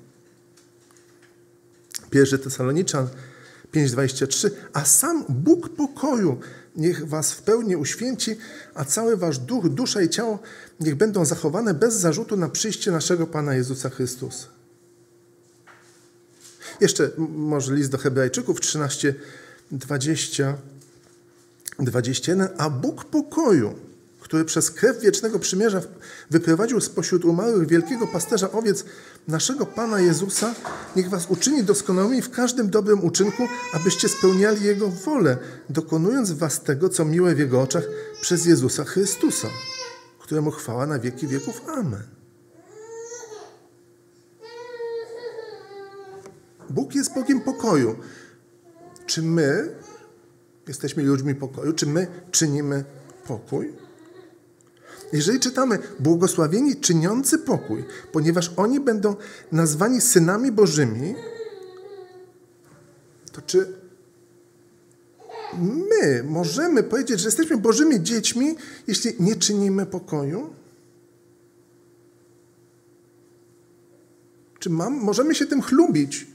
1 2.13 2.39
Tesaloniczan 2.39 3.07
5,23. 3.73 4.49
A 4.73 4.85
sam 4.85 5.25
Bóg 5.29 5.69
pokoju 5.69 6.39
niech 6.75 7.07
was 7.07 7.31
w 7.31 7.41
pełni 7.41 7.75
uświęci, 7.75 8.35
a 8.73 8.85
cały 8.85 9.17
wasz 9.17 9.39
duch, 9.39 9.69
dusza 9.69 10.01
i 10.01 10.09
ciało 10.09 10.39
niech 10.79 10.95
będą 10.95 11.25
zachowane 11.25 11.73
bez 11.73 11.93
zarzutu 11.93 12.37
na 12.37 12.49
przyjście 12.49 12.91
naszego 12.91 13.27
Pana 13.27 13.55
Jezusa 13.55 13.89
Chrystusa. 13.89 14.47
Jeszcze 16.81 17.11
może 17.17 17.75
list 17.75 17.91
do 17.91 17.97
Hebrajczyków 17.97 18.61
13, 18.61 19.15
20, 19.71 20.57
21. 21.79 22.47
A 22.57 22.69
Bóg 22.69 23.05
pokoju, 23.05 23.75
który 24.25 24.45
przez 24.45 24.71
krew 24.71 25.01
wiecznego 25.01 25.39
przymierza 25.39 25.81
wyprowadził 26.29 26.81
spośród 26.81 27.25
umarłych 27.25 27.67
wielkiego 27.67 28.07
pasterza 28.07 28.51
owiec 28.51 28.85
naszego 29.27 29.65
Pana 29.65 29.99
Jezusa, 29.99 30.55
niech 30.95 31.09
was 31.09 31.25
uczyni 31.29 31.63
doskonałymi 31.63 32.21
w 32.21 32.29
każdym 32.29 32.69
dobrym 32.69 33.03
uczynku, 33.03 33.47
abyście 33.73 34.09
spełniali 34.09 34.63
Jego 34.63 34.89
wolę, 34.89 35.37
dokonując 35.69 36.31
was 36.31 36.61
tego, 36.61 36.89
co 36.89 37.05
miłe 37.05 37.35
w 37.35 37.39
Jego 37.39 37.61
oczach 37.61 37.83
przez 38.21 38.45
Jezusa 38.45 38.83
Chrystusa, 38.83 39.47
któremu 40.19 40.51
chwała 40.51 40.87
na 40.87 40.99
wieki 40.99 41.27
wieków. 41.27 41.61
Amen. 41.67 42.03
Bóg 46.69 46.95
jest 46.95 47.13
Bogiem 47.13 47.41
pokoju. 47.41 47.95
Czy 49.05 49.21
my 49.21 49.75
jesteśmy 50.67 51.03
ludźmi 51.03 51.35
pokoju? 51.35 51.73
Czy 51.73 51.85
my 51.85 52.07
czynimy 52.31 52.83
pokój? 53.27 53.84
Jeżeli 55.13 55.39
czytamy 55.39 55.79
błogosławieni 55.99 56.75
czyniący 56.75 57.37
pokój, 57.37 57.83
ponieważ 58.11 58.51
oni 58.57 58.79
będą 58.79 59.15
nazwani 59.51 60.01
synami 60.01 60.51
Bożymi, 60.51 61.15
to 63.31 63.41
czy 63.41 63.73
my 65.61 66.23
możemy 66.23 66.83
powiedzieć, 66.83 67.19
że 67.19 67.27
jesteśmy 67.27 67.57
Bożymi 67.57 68.03
dziećmi, 68.03 68.55
jeśli 68.87 69.13
nie 69.19 69.35
czynimy 69.35 69.85
pokoju? 69.85 70.53
Czy 74.59 74.69
mam, 74.69 74.93
możemy 74.93 75.35
się 75.35 75.45
tym 75.45 75.61
chlubić, 75.61 76.27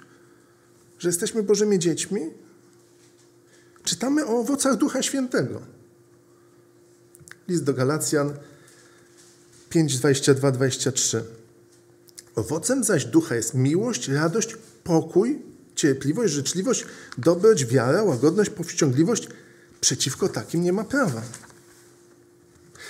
że 0.98 1.08
jesteśmy 1.08 1.42
Bożymi 1.42 1.78
dziećmi? 1.78 2.30
Czytamy 3.84 4.26
o 4.26 4.38
owocach 4.38 4.76
Ducha 4.76 5.02
Świętego. 5.02 5.60
List 7.48 7.64
do 7.64 7.74
Galacjan 7.74 8.32
5, 9.70 9.98
22, 9.98 10.52
23. 10.52 11.24
Owocem 12.34 12.84
zaś 12.84 13.04
ducha 13.04 13.34
jest 13.34 13.54
miłość, 13.54 14.08
radość, 14.08 14.56
pokój, 14.84 15.42
cierpliwość, 15.74 16.32
życzliwość, 16.32 16.86
dobroć, 17.18 17.64
wiara, 17.64 18.02
łagodność, 18.02 18.50
powściągliwość. 18.50 19.28
Przeciwko 19.80 20.28
takim 20.28 20.62
nie 20.62 20.72
ma 20.72 20.84
prawa. 20.84 21.22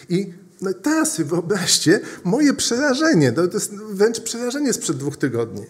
I 0.09 0.33
no 0.61 0.73
teraz 0.73 1.21
wyobraźcie 1.21 2.01
moje 2.25 2.55
przerażenie. 2.55 3.33
To 3.33 3.45
jest 3.45 3.75
wręcz 3.75 4.21
przerażenie 4.21 4.73
sprzed 4.73 4.97
dwóch 4.97 5.17
tygodni. 5.17 5.65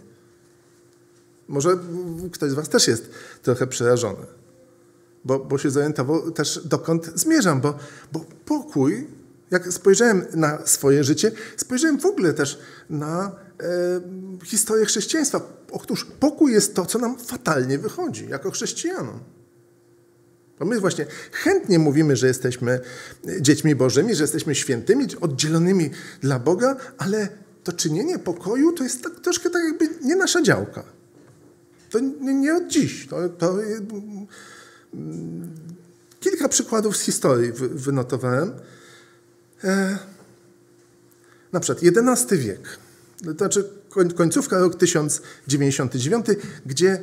Może 1.48 1.78
ktoś 2.32 2.50
z 2.50 2.54
Was 2.54 2.68
też 2.68 2.88
jest 2.88 3.10
trochę 3.42 3.66
przerażony, 3.66 4.26
bo, 5.24 5.38
bo 5.38 5.58
się 5.58 5.70
zorientował 5.70 6.30
też 6.30 6.60
dokąd 6.64 7.12
zmierzam, 7.14 7.60
bo, 7.60 7.78
bo 8.12 8.24
pokój, 8.44 9.06
jak 9.50 9.72
spojrzałem 9.72 10.26
na 10.34 10.66
swoje 10.66 11.04
życie, 11.04 11.32
spojrzałem 11.56 12.00
w 12.00 12.06
ogóle 12.06 12.34
też 12.34 12.58
na 12.90 13.32
e, 13.60 14.44
historię 14.44 14.86
chrześcijaństwa. 14.86 15.40
Otóż 15.72 16.06
pokój 16.20 16.52
jest 16.52 16.74
to, 16.74 16.86
co 16.86 16.98
nam 16.98 17.18
fatalnie 17.18 17.78
wychodzi 17.78 18.28
jako 18.28 18.50
chrześcijanom. 18.50 19.20
Bo 20.58 20.66
my 20.66 20.80
właśnie 20.80 21.06
chętnie 21.32 21.78
mówimy, 21.78 22.16
że 22.16 22.26
jesteśmy 22.26 22.80
dziećmi 23.40 23.74
Bożymi, 23.74 24.14
że 24.14 24.24
jesteśmy 24.24 24.54
świętymi, 24.54 25.06
oddzielonymi 25.20 25.90
dla 26.20 26.38
Boga, 26.38 26.76
ale 26.98 27.28
to 27.64 27.72
czynienie 27.72 28.18
pokoju 28.18 28.72
to 28.72 28.84
jest 28.84 29.02
tak, 29.02 29.20
troszkę 29.20 29.50
tak 29.50 29.62
jakby 29.64 30.06
nie 30.06 30.16
nasza 30.16 30.42
działka. 30.42 30.84
To 31.90 31.98
nie, 32.00 32.34
nie 32.34 32.54
od 32.54 32.66
dziś. 32.66 33.06
To, 33.06 33.28
to, 33.28 33.56
kilka 36.20 36.48
przykładów 36.48 36.96
z 36.96 37.00
historii 37.00 37.52
wy, 37.52 37.68
wynotowałem. 37.68 38.52
E, 39.64 39.98
na 41.52 41.60
przykład 41.60 41.84
XI 42.08 42.36
wiek, 42.36 42.78
to 43.24 43.32
znaczy 43.32 43.70
końcówka 44.14 44.58
rok 44.58 44.74
1099, 44.76 46.26
gdzie 46.66 47.02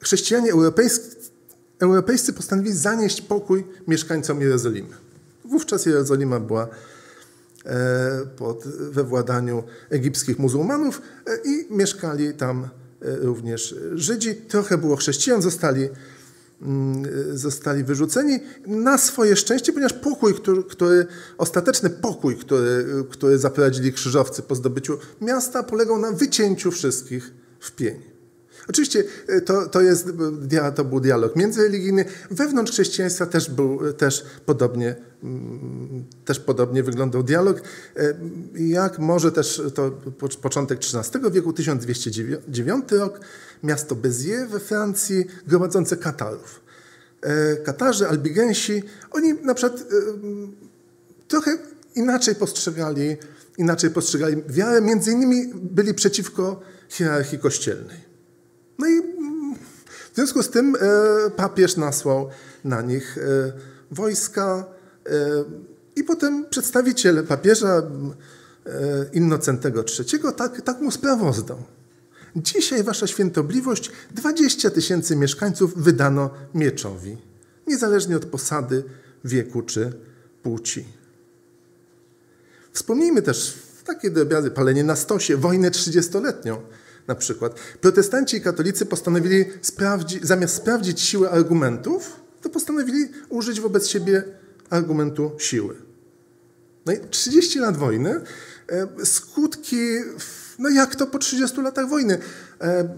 chrześcijanie 0.00 0.52
europejscy, 0.52 1.16
europejscy 1.78 2.32
postanowili 2.32 2.74
zanieść 2.74 3.22
pokój 3.22 3.66
mieszkańcom 3.88 4.40
Jerozolimy. 4.40 4.94
Wówczas 5.44 5.86
Jerozolima 5.86 6.40
była 6.40 6.68
e, 7.64 8.26
pod, 8.36 8.64
we 8.66 9.04
władaniu 9.04 9.62
egipskich 9.90 10.38
muzułmanów 10.38 11.02
e, 11.26 11.38
i 11.44 11.74
mieszkali 11.74 12.34
tam 12.34 12.68
E, 13.02 13.16
również 13.16 13.74
Żydzi. 13.94 14.34
Trochę 14.34 14.78
było 14.78 14.96
chrześcijan, 14.96 15.42
zostali, 15.42 15.88
zostali 17.32 17.84
wyrzuceni 17.84 18.40
na 18.66 18.98
swoje 18.98 19.36
szczęście, 19.36 19.72
ponieważ 19.72 19.92
pokój, 19.92 20.34
który, 20.34 20.64
który, 20.64 21.06
ostateczny 21.38 21.90
pokój, 21.90 22.36
który, 22.36 22.84
który 23.10 23.38
zaprowadzili 23.38 23.92
krzyżowcy 23.92 24.42
po 24.42 24.54
zdobyciu 24.54 24.98
miasta, 25.20 25.62
polegał 25.62 25.98
na 25.98 26.12
wycięciu 26.12 26.70
wszystkich 26.70 27.34
w 27.60 27.72
pień. 27.72 28.17
Oczywiście 28.68 29.04
e, 29.28 29.40
to, 29.40 29.66
to, 29.66 29.80
jest, 29.80 30.08
to 30.76 30.84
był 30.84 31.00
dialog 31.00 31.36
międzyreligijny. 31.36 32.04
Wewnątrz 32.30 32.72
chrześcijaństwa 32.72 33.26
też, 33.26 33.50
był, 33.50 33.92
też, 33.92 34.24
podobnie, 34.46 34.96
mm, 35.22 36.04
też 36.24 36.40
podobnie 36.40 36.82
wyglądał 36.82 37.22
dialog. 37.22 37.60
E, 37.96 38.14
jak 38.54 38.98
może 38.98 39.32
też 39.32 39.62
to 39.74 39.90
początek 40.42 40.78
XIII 40.78 41.30
wieku, 41.32 41.52
1209 41.52 42.84
rok, 42.92 43.20
miasto 43.62 43.94
Béziers 43.94 44.50
we 44.50 44.60
Francji, 44.60 45.26
gromadzące 45.46 45.96
Katarów. 45.96 46.60
E, 47.22 47.56
Katarzy, 47.56 48.08
Albigensi, 48.08 48.82
oni 49.10 49.34
na 49.34 49.54
przykład 49.54 49.84
trochę 51.28 51.58
inaczej 51.94 52.34
postrzegali, 52.34 53.16
inaczej 53.58 53.90
postrzegali 53.90 54.42
wiarę, 54.48 54.80
między 54.80 55.12
innymi 55.12 55.52
byli 55.54 55.94
przeciwko 55.94 56.60
hierarchii 56.88 57.38
kościelnej. 57.38 58.07
No 58.78 58.86
i 58.86 59.02
w 60.12 60.14
związku 60.14 60.42
z 60.42 60.50
tym 60.50 60.76
e, 60.76 61.30
papież 61.30 61.76
nasłał 61.76 62.28
na 62.64 62.82
nich 62.82 63.18
e, 63.18 63.52
wojska 63.90 64.64
e, 65.06 65.10
i 65.96 66.04
potem 66.04 66.46
przedstawiciel 66.50 67.26
papieża 67.26 67.82
Innocentego 69.12 69.84
III 69.98 70.22
tak, 70.36 70.62
tak 70.62 70.80
mu 70.80 70.90
sprawozdał. 70.90 71.62
Dzisiaj 72.36 72.82
wasza 72.84 73.06
świętobliwość 73.06 73.90
20 74.10 74.70
tysięcy 74.70 75.16
mieszkańców 75.16 75.74
wydano 75.76 76.30
mieczowi, 76.54 77.16
niezależnie 77.66 78.16
od 78.16 78.26
posady, 78.26 78.84
wieku 79.24 79.62
czy 79.62 79.92
płci. 80.42 80.84
Wspomnijmy 82.72 83.22
też 83.22 83.58
takie 83.84 84.10
drobiazgi, 84.10 84.50
palenie 84.50 84.84
na 84.84 84.96
stosie, 84.96 85.36
wojnę 85.36 85.70
trzydziestoletnią 85.70 86.62
na 87.08 87.14
przykład. 87.14 87.54
Protestanci 87.80 88.36
i 88.36 88.40
katolicy 88.40 88.86
postanowili 88.86 89.44
sprawdzi, 89.62 90.20
zamiast 90.22 90.54
sprawdzić 90.54 91.00
siłę 91.00 91.30
argumentów, 91.30 92.20
to 92.42 92.50
postanowili 92.50 93.08
użyć 93.28 93.60
wobec 93.60 93.88
siebie 93.88 94.22
argumentu 94.70 95.32
siły. 95.38 95.74
No 96.86 96.92
i 96.92 96.98
30 97.10 97.58
lat 97.58 97.76
wojny, 97.76 98.20
e, 98.68 98.88
skutki, 99.04 99.76
no 100.58 100.68
jak 100.68 100.96
to 100.96 101.06
po 101.06 101.18
30 101.18 101.62
latach 101.62 101.88
wojny? 101.88 102.18
E, 102.60 102.96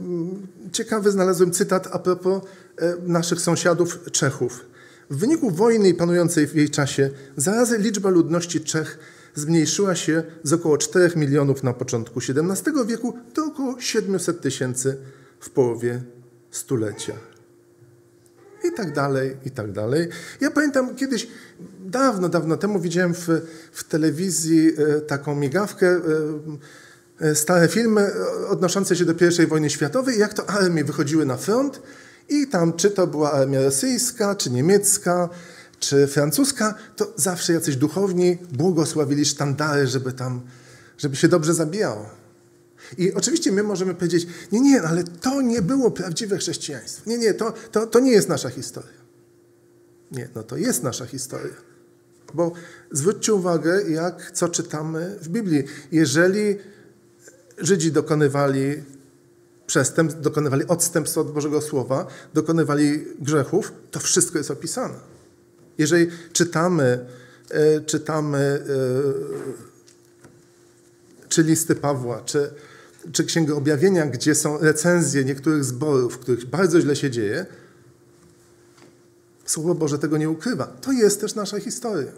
ciekawy 0.73 1.11
znalazłem 1.11 1.51
cytat 1.51 1.89
a 1.93 1.99
propos 1.99 2.43
e, 2.79 2.97
naszych 3.07 3.41
sąsiadów 3.41 3.99
Czechów. 4.13 4.65
W 5.11 5.17
wyniku 5.17 5.51
wojny 5.51 5.95
panującej 5.95 6.47
w 6.47 6.55
jej 6.55 6.71
czasie 6.71 7.11
zarazy 7.37 7.79
liczba 7.79 8.11
ludności 8.11 8.61
Czech 8.61 8.99
zmniejszyła 9.35 9.95
się 9.95 10.23
z 10.43 10.53
około 10.53 10.79
4 10.79 11.17
milionów 11.17 11.63
na 11.63 11.73
początku 11.73 12.21
XVII 12.21 12.87
wieku 12.87 13.19
do 13.35 13.45
około 13.45 13.81
700 13.81 14.41
tysięcy 14.41 14.97
w 15.41 15.51
połowie 15.51 16.03
stulecia. 16.51 17.15
I 18.65 18.73
tak 18.73 18.93
dalej, 18.93 19.37
i 19.45 19.51
tak 19.51 19.73
dalej. 19.73 20.09
Ja 20.41 20.51
pamiętam 20.51 20.97
kiedyś, 20.97 21.29
dawno, 21.81 22.29
dawno 22.29 22.57
temu 22.57 22.81
widziałem 22.81 23.15
w, 23.15 23.29
w 23.73 23.85
telewizji 23.85 24.69
e, 24.69 25.01
taką 25.01 25.35
migawkę, 25.35 25.87
e, 25.87 26.01
e, 27.21 27.35
stare 27.35 27.69
filmy 27.69 28.11
odnoszące 28.49 28.97
się 28.97 29.05
do 29.05 29.15
I 29.43 29.47
wojny 29.47 29.71
światowej, 29.71 30.19
jak 30.19 30.35
to 30.35 30.51
armie 30.51 30.85
wychodziły 30.85 31.27
na 31.27 31.37
front 31.37 31.83
i 32.29 32.47
tam 32.47 32.73
czy 32.73 32.91
to 32.91 33.07
była 33.07 33.33
armia 33.33 33.63
rosyjska, 33.63 34.35
czy 34.35 34.51
niemiecka, 34.51 35.29
czy 35.81 36.07
francuska, 36.07 36.75
to 36.97 37.13
zawsze 37.17 37.53
jacyś 37.53 37.77
duchowni 37.77 38.39
błogosławili 38.53 39.25
sztandary, 39.25 39.87
żeby 39.87 40.13
tam, 40.13 40.41
żeby 40.99 41.17
się 41.17 41.29
dobrze 41.29 41.55
zabijało. 41.55 42.07
I 42.99 43.15
oczywiście 43.15 43.53
my 43.53 43.63
możemy 43.63 43.95
powiedzieć, 43.95 44.27
nie, 44.53 44.61
nie, 44.61 44.83
ale 44.83 45.05
to 45.05 45.43
nie 45.43 45.63
było 45.63 45.91
prawdziwe 45.91 46.39
chrześcijaństwo. 46.39 47.11
Nie, 47.11 47.19
nie, 47.19 47.35
to, 47.35 47.53
to, 47.73 47.87
to 47.87 48.01
nie 48.01 48.13
jest 48.13 48.29
nasza 48.29 48.51
historia. 48.51 49.01
Nie, 50.13 50.29
no 50.35 50.43
to 50.43 50.57
jest 50.57 50.83
nasza 50.83 51.07
historia. 51.07 51.55
Bo 52.35 52.53
zwróćcie 52.93 53.35
uwagę, 53.35 53.91
jak, 53.91 54.31
co 54.31 54.49
czytamy 54.49 55.17
w 55.23 55.29
Biblii. 55.29 55.65
Jeżeli 55.93 56.57
Żydzi 57.59 57.93
dokonywali 57.93 58.83
przestępstw, 59.67 60.21
dokonywali 60.21 60.67
odstępstwa 60.67 61.21
od 61.21 61.33
Bożego 61.33 61.61
Słowa, 61.61 62.07
dokonywali 62.35 63.05
grzechów, 63.21 63.73
to 63.91 64.01
wszystko 64.01 64.39
jest 64.39 64.51
opisane. 64.51 65.10
Jeżeli 65.81 66.09
czytamy, 66.33 67.07
e, 67.51 67.81
czytamy 67.81 68.39
e, 68.39 68.61
czy 71.29 71.43
listy 71.43 71.75
Pawła, 71.75 72.21
czy, 72.21 72.51
czy 73.13 73.25
Księgę 73.25 73.55
Objawienia, 73.55 74.07
gdzie 74.07 74.35
są 74.35 74.59
recenzje 74.59 75.25
niektórych 75.25 75.65
zborów, 75.65 76.15
w 76.15 76.19
których 76.19 76.47
bardzo 76.47 76.81
źle 76.81 76.97
się 76.97 77.11
dzieje, 77.11 77.47
Słowo 79.45 79.75
Boże 79.75 79.99
tego 79.99 80.17
nie 80.17 80.31
ukrywa. 80.31 80.67
To 80.67 80.93
jest 80.93 81.21
też 81.21 81.35
nasza 81.35 81.61
historia. 81.61 82.13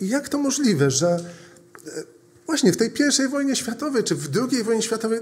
I 0.00 0.08
jak 0.08 0.28
to 0.28 0.38
możliwe, 0.38 0.90
że 0.90 1.08
e, 1.08 1.20
właśnie 2.46 2.72
w 2.72 2.76
tej 2.76 2.90
pierwszej 2.90 3.28
wojnie 3.28 3.56
światowej, 3.56 4.04
czy 4.04 4.14
w 4.14 4.28
drugiej 4.28 4.64
wojnie 4.64 4.82
światowej 4.82 5.20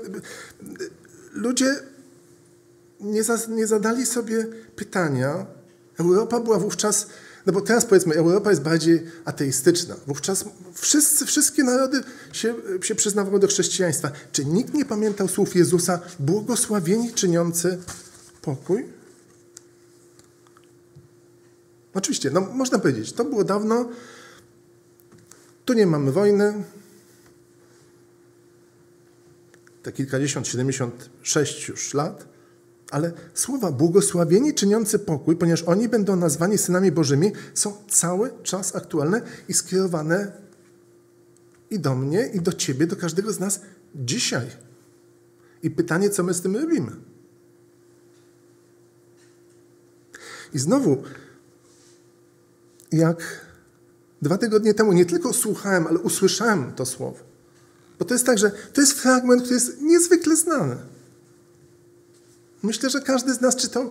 ludzie 1.33 1.77
nie, 3.01 3.25
za, 3.25 3.39
nie 3.49 3.67
zadali 3.67 4.07
sobie 4.07 4.47
pytania. 4.77 5.47
Europa 5.99 6.41
była 6.41 6.59
wówczas, 6.59 7.07
no 7.47 7.53
bo 7.53 7.61
teraz 7.61 7.85
powiedzmy, 7.85 8.15
Europa 8.15 8.51
jest 8.51 8.63
bardziej 8.63 9.03
ateistyczna. 9.25 9.97
Wówczas 10.07 10.45
wszyscy, 10.75 11.27
wszystkie 11.27 11.65
narody 11.65 12.01
się, 12.33 12.55
się 12.83 12.95
przyznawały 12.95 13.41
do 13.41 13.47
chrześcijaństwa. 13.47 14.11
Czy 14.33 14.45
nikt 14.45 14.75
nie 14.75 14.85
pamiętał 14.85 15.29
słów 15.29 15.57
Jezusa, 15.57 16.01
błogosławieni 16.19 17.13
czyniący 17.13 17.79
pokój? 18.43 18.87
Oczywiście, 21.95 22.31
no 22.31 22.41
można 22.41 22.79
powiedzieć, 22.79 23.13
to 23.13 23.25
było 23.25 23.45
dawno, 23.45 23.89
tu 25.65 25.73
nie 25.73 25.87
mamy 25.87 26.13
wojny, 26.13 26.65
te 29.83 29.93
kilkadziesiąt, 29.93 30.49
siedemdziesiąt 30.49 31.11
sześć 31.23 31.69
już 31.69 31.95
lat, 31.95 32.36
ale 32.91 33.13
słowa 33.35 33.73
błogosławieni 33.73 34.55
czyniący 34.55 34.99
pokój, 34.99 35.37
ponieważ 35.37 35.63
oni 35.63 35.89
będą 35.89 36.17
nazwani 36.17 36.59
synami 36.59 36.93
Bożymi, 36.93 37.33
są 37.55 37.73
cały 37.89 38.31
czas 38.43 38.77
aktualne 38.77 39.23
i 39.49 39.55
skierowane 39.55 40.33
i 41.71 41.79
do 41.79 41.95
mnie, 41.95 42.31
i 42.35 42.41
do 42.41 42.53
ciebie, 42.53 42.87
do 42.87 42.97
każdego 42.97 43.33
z 43.33 43.41
nas 43.41 43.61
dzisiaj. 43.95 44.47
I 45.63 45.71
pytanie, 45.71 46.11
co 46.11 46.23
my 46.23 46.35
z 46.35 46.41
tym 46.41 46.57
robimy? 46.57 46.93
I 50.55 50.59
znowu, 50.59 51.03
jak 52.93 53.47
dwa 54.23 54.39
tygodnie 54.39 54.75
temu 54.75 54.93
nie 54.93 55.05
tylko 55.05 55.33
słuchałem, 55.33 55.87
ale 55.87 55.99
usłyszałem 55.99 56.73
to 56.73 56.87
słowo. 56.87 57.19
Bo 57.99 58.05
to 58.05 58.15
jest 58.15 58.27
tak, 58.27 58.39
że 58.39 58.51
to 58.51 58.81
jest 58.81 58.93
fragment, 58.93 59.43
który 59.43 59.55
jest 59.55 59.81
niezwykle 59.81 60.37
znany. 60.37 60.77
Myślę, 62.67 62.91
że 62.91 63.01
każdy 63.01 63.35
z 63.35 63.41
nas 63.41 63.57
czytał, 63.57 63.91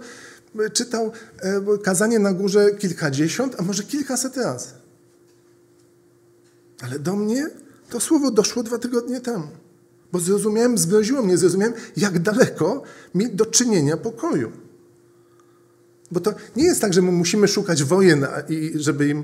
czytał 0.73 1.11
e, 1.39 1.77
kazanie 1.83 2.19
na 2.19 2.33
górze 2.33 2.71
kilkadziesiąt, 2.71 3.55
a 3.59 3.63
może 3.63 3.83
kilkaset 3.83 4.37
razy. 4.37 4.69
Ale 6.81 6.99
do 6.99 7.15
mnie 7.15 7.49
to 7.89 7.99
słowo 7.99 8.31
doszło 8.31 8.63
dwa 8.63 8.77
tygodnie 8.77 9.21
temu. 9.21 9.47
Bo 10.11 10.19
zrozumiałem, 10.19 10.77
zgroziło 10.77 11.21
mnie, 11.21 11.37
zrozumiałem, 11.37 11.73
jak 11.97 12.19
daleko 12.19 12.83
mi 13.15 13.29
do 13.29 13.45
czynienia 13.45 13.97
pokoju. 13.97 14.51
Bo 16.11 16.19
to 16.19 16.33
nie 16.55 16.63
jest 16.63 16.81
tak, 16.81 16.93
że 16.93 17.01
my 17.01 17.11
musimy 17.11 17.47
szukać 17.47 17.83
wojen, 17.83 18.25
i 18.49 18.71
żeby 18.75 19.07
im 19.07 19.23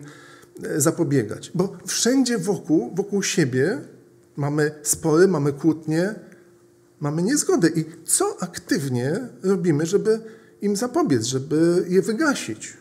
e, 0.64 0.82
zapobiegać. 0.82 1.52
Bo 1.56 1.78
wszędzie 1.86 2.38
wokół, 2.38 2.96
wokół 2.96 3.24
siebie 3.24 3.82
mamy 4.36 4.72
spory, 4.84 5.28
mamy 5.28 5.54
kłótnie, 5.54 6.16
mamy 7.02 7.24
niezgodę. 7.24 7.70
I 7.70 7.86
co 8.06 8.38
aktywnie 8.44 9.28
robimy, 9.44 9.86
żeby 9.86 10.20
im 10.62 10.76
zapobiec, 10.76 11.24
żeby 11.24 11.86
je 11.88 12.02
wygasić? 12.02 12.78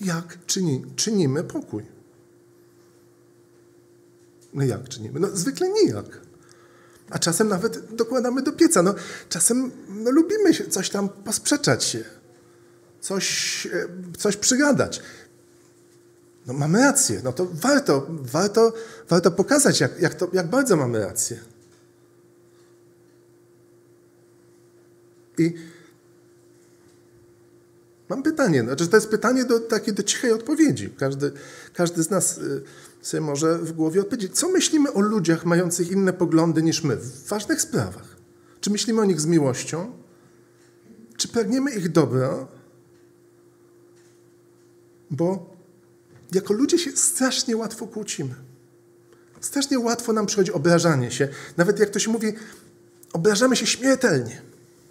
Jak 0.00 0.46
czyni, 0.46 0.84
czynimy 0.96 1.44
pokój? 1.44 1.84
No 4.54 4.64
jak 4.64 4.88
czynimy? 4.88 5.20
No 5.20 5.28
zwykle 5.32 5.68
nijak. 5.68 6.20
A 7.10 7.18
czasem 7.18 7.48
nawet 7.48 7.94
dokładamy 7.94 8.42
do 8.42 8.52
pieca. 8.52 8.82
No, 8.82 8.94
czasem 9.28 9.70
no, 9.88 10.10
lubimy 10.10 10.54
się 10.54 10.66
coś 10.66 10.90
tam 10.90 11.08
posprzeczać 11.08 11.84
się, 11.84 12.04
coś, 13.00 13.66
e, 13.66 13.88
coś 14.18 14.36
przygadać. 14.36 15.02
No 16.46 16.52
mamy 16.52 16.78
rację, 16.78 17.20
no 17.24 17.32
to 17.32 17.46
warto, 17.52 18.06
warto, 18.08 18.72
warto 19.08 19.30
pokazać, 19.30 19.80
jak, 19.80 20.00
jak, 20.00 20.14
to, 20.14 20.28
jak 20.32 20.46
bardzo 20.50 20.76
mamy 20.76 20.98
rację. 20.98 21.40
I 25.40 25.54
Mam 28.10 28.22
pytanie, 28.22 28.62
znaczy 28.62 28.88
to 28.88 28.96
jest 28.96 29.08
pytanie 29.08 29.44
do, 29.44 29.60
takie 29.60 29.92
do 29.92 30.02
cichej 30.02 30.32
odpowiedzi. 30.32 30.90
Każdy, 30.98 31.32
każdy 31.74 32.02
z 32.02 32.10
nas 32.10 32.38
y, 32.38 32.62
sobie 33.02 33.20
może 33.20 33.58
w 33.58 33.72
głowie 33.72 34.00
odpowiedzieć, 34.00 34.38
co 34.38 34.48
myślimy 34.48 34.92
o 34.92 35.00
ludziach 35.00 35.44
mających 35.44 35.90
inne 35.90 36.12
poglądy 36.12 36.62
niż 36.62 36.84
my 36.84 36.96
w 36.96 37.28
ważnych 37.28 37.60
sprawach. 37.60 38.16
Czy 38.60 38.70
myślimy 38.70 39.00
o 39.00 39.04
nich 39.04 39.20
z 39.20 39.26
miłością? 39.26 39.92
Czy 41.16 41.28
pragniemy 41.28 41.70
ich 41.70 41.92
dobra? 41.92 42.46
Bo 45.10 45.56
jako 46.32 46.54
ludzie 46.54 46.78
się 46.78 46.90
strasznie 46.96 47.56
łatwo 47.56 47.86
kłócimy. 47.86 48.34
Strasznie 49.40 49.78
łatwo 49.78 50.12
nam 50.12 50.26
przychodzi 50.26 50.52
obrażanie 50.52 51.10
się. 51.10 51.28
Nawet 51.56 51.78
jak 51.78 51.90
to 51.90 51.98
się 51.98 52.10
mówi, 52.10 52.32
obrażamy 53.12 53.56
się 53.56 53.66
śmiertelnie. 53.66 54.49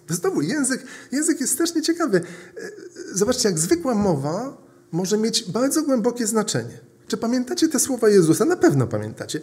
Znowu, 0.10 0.42
język, 0.42 0.84
język 1.12 1.42
jest 1.42 1.54
strasznie 1.54 1.82
ciekawy. 1.82 2.22
Zobaczcie, 3.14 3.50
jak 3.50 3.60
zwykła 3.60 3.96
mowa 3.96 4.58
może 4.92 5.18
mieć 5.18 5.52
bardzo 5.52 5.84
głębokie 5.84 6.28
znaczenie. 6.28 6.80
Czy 7.08 7.18
pamiętacie 7.18 7.68
te 7.68 7.80
słowa 7.80 8.10
Jezusa? 8.10 8.46
Na 8.46 8.58
pewno 8.58 8.88
pamiętacie. 8.88 9.40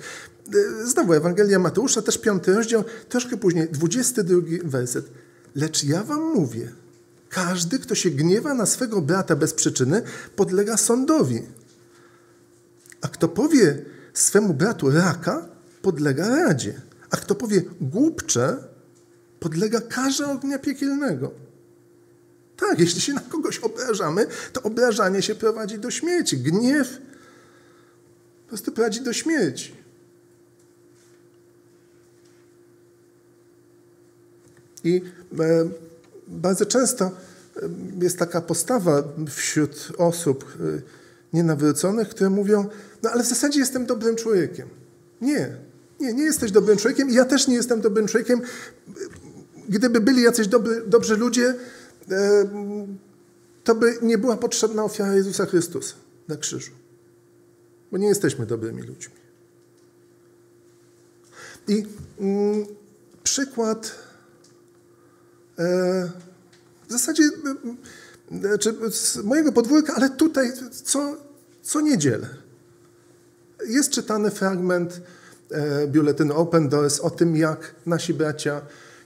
Znowu 0.85 1.13
Ewangelia 1.13 1.59
Mateusza, 1.59 2.03
też 2.03 2.19
piąty 2.19 2.55
rozdział, 2.55 2.85
troszkę 3.09 3.37
później, 3.37 3.69
dwudziesty 3.69 4.25
drugi 4.25 4.59
werset. 4.65 5.07
Lecz 5.55 5.85
ja 5.85 6.03
wam 6.03 6.35
mówię, 6.35 6.73
każdy, 7.29 7.79
kto 7.79 7.95
się 7.95 8.11
gniewa 8.11 8.55
na 8.55 8.67
swego 8.67 9.03
brata 9.03 9.37
bez 9.37 9.55
przyczyny, 9.55 10.03
podlega 10.37 10.77
sądowi. 10.77 11.43
A 13.01 13.09
kto 13.09 13.29
powie 13.29 13.83
swemu 14.15 14.55
bratu 14.55 14.91
raka, 14.91 15.49
podlega 15.83 16.29
radzie. 16.29 16.81
A 17.11 17.17
kto 17.17 17.35
powie 17.35 17.63
głupcze, 17.81 18.57
podlega 19.41 19.81
karze 19.81 20.27
ognia 20.27 20.59
piekielnego. 20.59 21.31
Tak, 22.57 22.81
jeśli 22.81 23.01
się 23.01 23.13
na 23.13 23.21
kogoś 23.21 23.59
obrażamy, 23.59 24.27
to 24.53 24.63
obrażanie 24.63 25.23
się 25.23 25.35
prowadzi 25.35 25.79
do 25.79 25.91
śmierci. 25.91 26.39
Gniew 26.39 26.99
po 28.43 28.49
prostu 28.49 28.73
prowadzi 28.73 29.01
do 29.01 29.13
śmierci. 29.13 29.73
I 34.85 35.03
e, 35.39 35.69
bardzo 36.29 36.67
często 36.67 37.05
e, 37.05 37.11
jest 38.03 38.19
taka 38.19 38.41
postawa 38.41 39.03
wśród 39.29 39.93
osób 39.99 40.45
e, 40.45 40.83
nienawróconych, 41.33 42.09
które 42.09 42.31
mówią, 42.31 42.69
no 43.03 43.11
ale 43.11 43.23
w 43.23 43.27
zasadzie 43.27 43.61
jestem 43.61 43.87
dobrym 43.87 44.17
człowiekiem. 44.17 44.69
Nie, 45.21 45.57
nie, 46.01 46.13
nie 46.13 46.25
jesteś 46.25 46.51
dobrym 46.51 46.77
człowiekiem 46.77 47.11
i 47.11 47.15
ja 47.15 47.25
też 47.25 47.49
nie 47.49 47.55
jestem 47.55 47.81
dobrym 47.81 48.07
człowiekiem. 48.07 48.41
Gdyby 49.69 50.01
byli 50.01 50.23
jacyś 50.23 50.49
dobry, 50.49 50.83
dobrzy 50.87 51.17
ludzie, 51.17 51.55
to 53.65 53.75
by 53.75 53.99
nie 54.03 54.19
była 54.19 54.37
potrzebna 54.37 54.85
ofiara 54.85 55.15
Jezusa 55.15 55.47
Chrystusa 55.47 55.95
na 56.29 56.37
krzyżu. 56.37 56.73
Bo 57.93 57.99
nie 57.99 58.09
jesteśmy 58.09 58.47
dobrymi 58.47 58.83
ludźmi. 58.83 59.15
I 61.69 61.87
mm, 62.21 62.67
przykład 63.23 63.95
e, 65.59 66.11
w 66.89 66.93
zasadzie 66.93 67.23
e, 68.45 68.59
czy 68.59 68.75
z 68.91 69.17
mojego 69.17 69.53
podwórka, 69.53 69.95
ale 69.95 70.11
tutaj 70.11 70.53
co, 70.85 71.17
co 71.63 71.81
niedzielę. 71.81 72.29
Jest 73.69 73.91
czytany 73.91 74.31
fragment 74.31 75.01
e, 75.51 75.87
biuletynu 75.87 76.35
Open 76.35 76.69
Doors 76.69 77.01
o 77.01 77.11
tym, 77.11 77.37
jak 77.37 77.75
nasi 77.87 78.15
bracia 78.15 78.61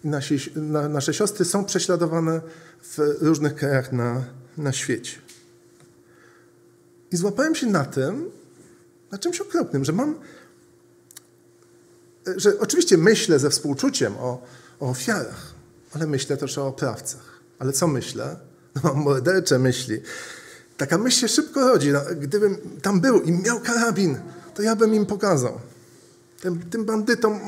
i 0.04 0.08
nasi, 0.08 0.38
na, 0.56 0.88
nasze 0.88 1.14
siostry 1.14 1.44
są 1.44 1.64
prześladowane 1.64 2.40
w 2.82 2.98
różnych 3.20 3.54
krajach 3.54 3.92
na, 3.92 4.24
na 4.58 4.72
świecie. 4.72 5.18
I 7.12 7.16
złapałem 7.16 7.54
się 7.54 7.66
na 7.66 7.84
tym, 7.84 8.30
na 9.10 9.18
czymś 9.18 9.40
okropnym, 9.40 9.84
że 9.84 9.92
mam, 9.92 10.14
że 12.36 12.58
oczywiście 12.58 12.98
myślę 12.98 13.38
ze 13.38 13.50
współczuciem 13.50 14.16
o, 14.16 14.42
o 14.80 14.90
ofiarach, 14.90 15.54
ale 15.92 16.06
myślę 16.06 16.36
też 16.36 16.58
o 16.58 16.66
oprawcach. 16.66 17.40
Ale 17.58 17.72
co 17.72 17.86
myślę? 17.86 18.36
No, 18.74 18.80
mam 18.84 18.96
mordercze 18.96 19.58
myśli. 19.58 20.00
Taka 20.76 20.98
myśl 20.98 21.20
się 21.20 21.28
szybko 21.28 21.68
rodzi. 21.68 21.92
No, 21.92 22.00
gdybym 22.20 22.56
tam 22.82 23.00
był 23.00 23.20
i 23.20 23.32
miał 23.32 23.60
karabin, 23.60 24.18
to 24.54 24.62
ja 24.62 24.76
bym 24.76 24.94
im 24.94 25.06
pokazał. 25.06 25.60
Tym, 26.40 26.70
tym 26.70 26.84
bandytom, 26.84 27.40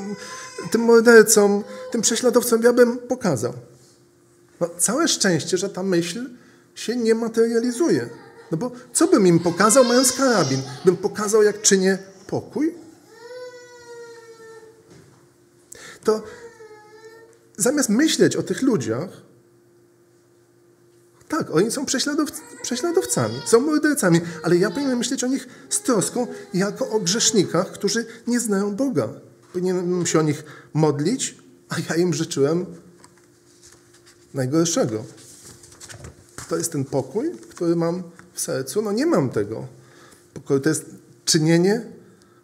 tym 0.71 0.81
mordercom, 0.81 1.63
tym 1.91 2.01
prześladowcom 2.01 2.61
ja 2.61 2.73
bym 2.73 2.97
pokazał. 2.97 3.53
No, 4.59 4.69
całe 4.77 5.07
szczęście, 5.07 5.57
że 5.57 5.69
ta 5.69 5.83
myśl 5.83 6.29
się 6.75 6.95
nie 6.95 7.15
materializuje. 7.15 8.09
No 8.51 8.57
bo 8.57 8.71
co 8.93 9.07
bym 9.07 9.27
im 9.27 9.39
pokazał, 9.39 9.83
mając 9.83 10.11
karabin? 10.11 10.61
Bym 10.85 10.97
pokazał, 10.97 11.43
jak 11.43 11.61
czynię 11.61 11.97
pokój? 12.27 12.75
To 16.03 16.23
zamiast 17.57 17.89
myśleć 17.89 18.35
o 18.35 18.43
tych 18.43 18.61
ludziach, 18.61 19.09
tak, 21.37 21.55
oni 21.55 21.71
są 21.71 21.85
prześladow 21.85 22.29
prześladowcami, 22.61 23.35
są 23.45 23.59
mordercami, 23.59 24.21
ale 24.43 24.57
ja 24.57 24.69
powinienem 24.69 24.97
myśleć 24.97 25.23
o 25.23 25.27
nich 25.27 25.47
z 25.69 25.81
troską 25.81 26.27
jako 26.53 26.89
o 26.89 26.99
grzesznikach, 26.99 27.71
którzy 27.71 28.05
nie 28.27 28.39
znają 28.39 28.75
Boga. 28.75 29.09
Powinienem 29.53 30.05
się 30.05 30.19
o 30.19 30.21
nich 30.21 30.43
modlić, 30.73 31.37
a 31.69 31.75
ja 31.89 31.95
im 31.95 32.13
życzyłem 32.13 32.65
najgorszego. 34.33 35.05
To 36.49 36.57
jest 36.57 36.71
ten 36.71 36.85
pokój, 36.85 37.31
który 37.49 37.75
mam 37.75 38.03
w 38.33 38.39
sercu. 38.39 38.81
No 38.81 38.91
nie 38.91 39.05
mam 39.05 39.29
tego 39.29 39.67
pokoju. 40.33 40.59
To 40.59 40.69
jest 40.69 40.85
czynienie 41.25 41.81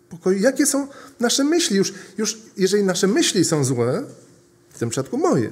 pokoju. 0.10 0.40
Jakie 0.40 0.66
są 0.66 0.88
nasze 1.20 1.44
myśli? 1.44 1.78
Już, 1.78 1.94
już 2.18 2.38
jeżeli 2.58 2.84
nasze 2.84 3.08
myśli 3.08 3.46
są 3.46 3.64
złe, 3.64 4.04
w 4.70 4.80
tym 4.80 4.90
przypadku 4.90 5.18
moje, 5.18 5.52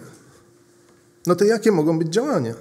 no 1.27 1.35
to 1.35 1.45
jakie 1.45 1.71
mogą 1.71 1.99
być 1.99 2.07
działania? 2.07 2.53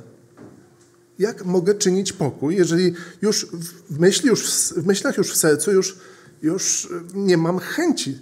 Jak 1.18 1.44
mogę 1.44 1.74
czynić 1.74 2.12
pokój, 2.12 2.57
jeżeli 2.57 2.94
już 3.22 3.46
w, 3.90 4.00
myśli, 4.00 4.29
już 4.29 4.50
w 4.72 4.87
myślach, 4.87 5.16
już 5.16 5.33
w 5.33 5.37
sercu, 5.37 5.72
już, 5.72 5.96
już 6.42 6.88
nie 7.14 7.37
mam 7.37 7.59
chęci 7.59 8.18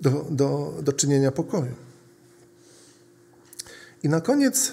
do, 0.00 0.26
do, 0.30 0.74
do 0.82 0.92
czynienia 0.92 1.32
pokoju? 1.32 1.74
I 4.02 4.08
na 4.08 4.20
koniec 4.20 4.72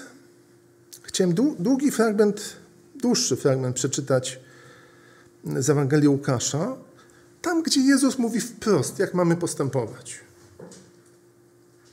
chciałem 1.02 1.34
długi 1.58 1.90
fragment, 1.90 2.56
dłuższy 2.94 3.36
fragment 3.36 3.76
przeczytać 3.76 4.40
z 5.44 5.70
Ewangelii 5.70 6.08
Łukasza, 6.08 6.76
tam 7.42 7.62
gdzie 7.62 7.80
Jezus 7.80 8.18
mówi 8.18 8.40
wprost, 8.40 8.98
jak 8.98 9.14
mamy 9.14 9.36
postępować. 9.36 10.20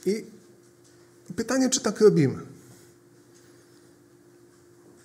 I 0.05 0.25
pytanie, 1.35 1.69
czy 1.69 1.79
tak 1.79 2.01
robimy? 2.01 2.52